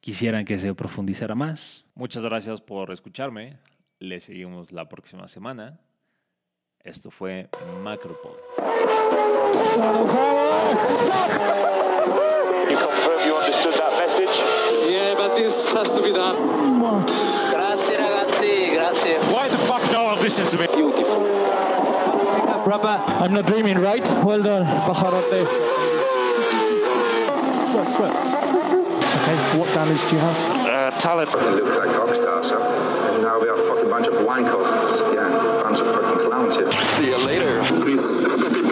quisieran 0.01 0.45
que 0.45 0.59
se 0.59 0.75
profundizara 0.75 1.35
más. 1.35 1.85
Muchas 1.95 2.25
gracias 2.25 2.61
por 2.61 2.93
escucharme. 2.93 3.59
Les 3.99 4.25
seguimos 4.25 4.73
la 4.73 4.88
próxima 4.88 5.29
semana. 5.29 5.81
Esto 6.85 7.11
fue 7.11 7.49
Macropod. 7.83 8.37
You 12.71 12.77
confirm 12.79 13.27
you 13.27 13.37
understood 13.37 13.75
that 13.75 13.93
message? 13.99 14.37
Yeah, 14.90 15.14
but 15.17 15.37
this 15.37 15.69
has 15.71 15.90
to 15.90 16.03
be 16.03 16.12
done. 16.12 17.43
Fuck 19.79 19.93
no 19.93 20.05
one 20.05 20.21
listen 20.21 20.47
to 20.47 20.59
me? 20.59 20.67
I'm 22.67 23.33
not 23.33 23.47
dreaming, 23.47 23.79
right? 23.79 24.03
Well 24.25 24.43
done, 24.43 24.67
Pajarote. 24.87 25.47
Sweat, 27.67 27.93
sweat. 27.93 28.13
Okay, 28.15 29.59
what 29.59 29.69
damage 29.75 30.09
do 30.09 30.17
you 30.17 30.21
have? 30.21 30.37
Uh, 30.67 30.91
talent. 30.99 31.31
fucking 31.31 31.65
look 31.65 31.79
like 31.79 31.97
rock 31.97 32.15
stars, 32.15 32.49
so. 32.49 32.63
And 32.63 33.23
now 33.23 33.41
we 33.41 33.49
are 33.49 33.55
a 33.55 33.69
fucking 33.69 33.91
bunch 33.91 34.07
of 34.07 34.15
wankers. 34.15 35.15
Yeah, 35.15 35.63
bunch 35.63 35.81
of 35.81 35.95
fucking 35.95 36.29
clowns 36.29 36.57
here. 36.57 36.71
See 36.97 37.07
you 37.07 37.19
later. 37.19 37.63
Please, 37.65 38.63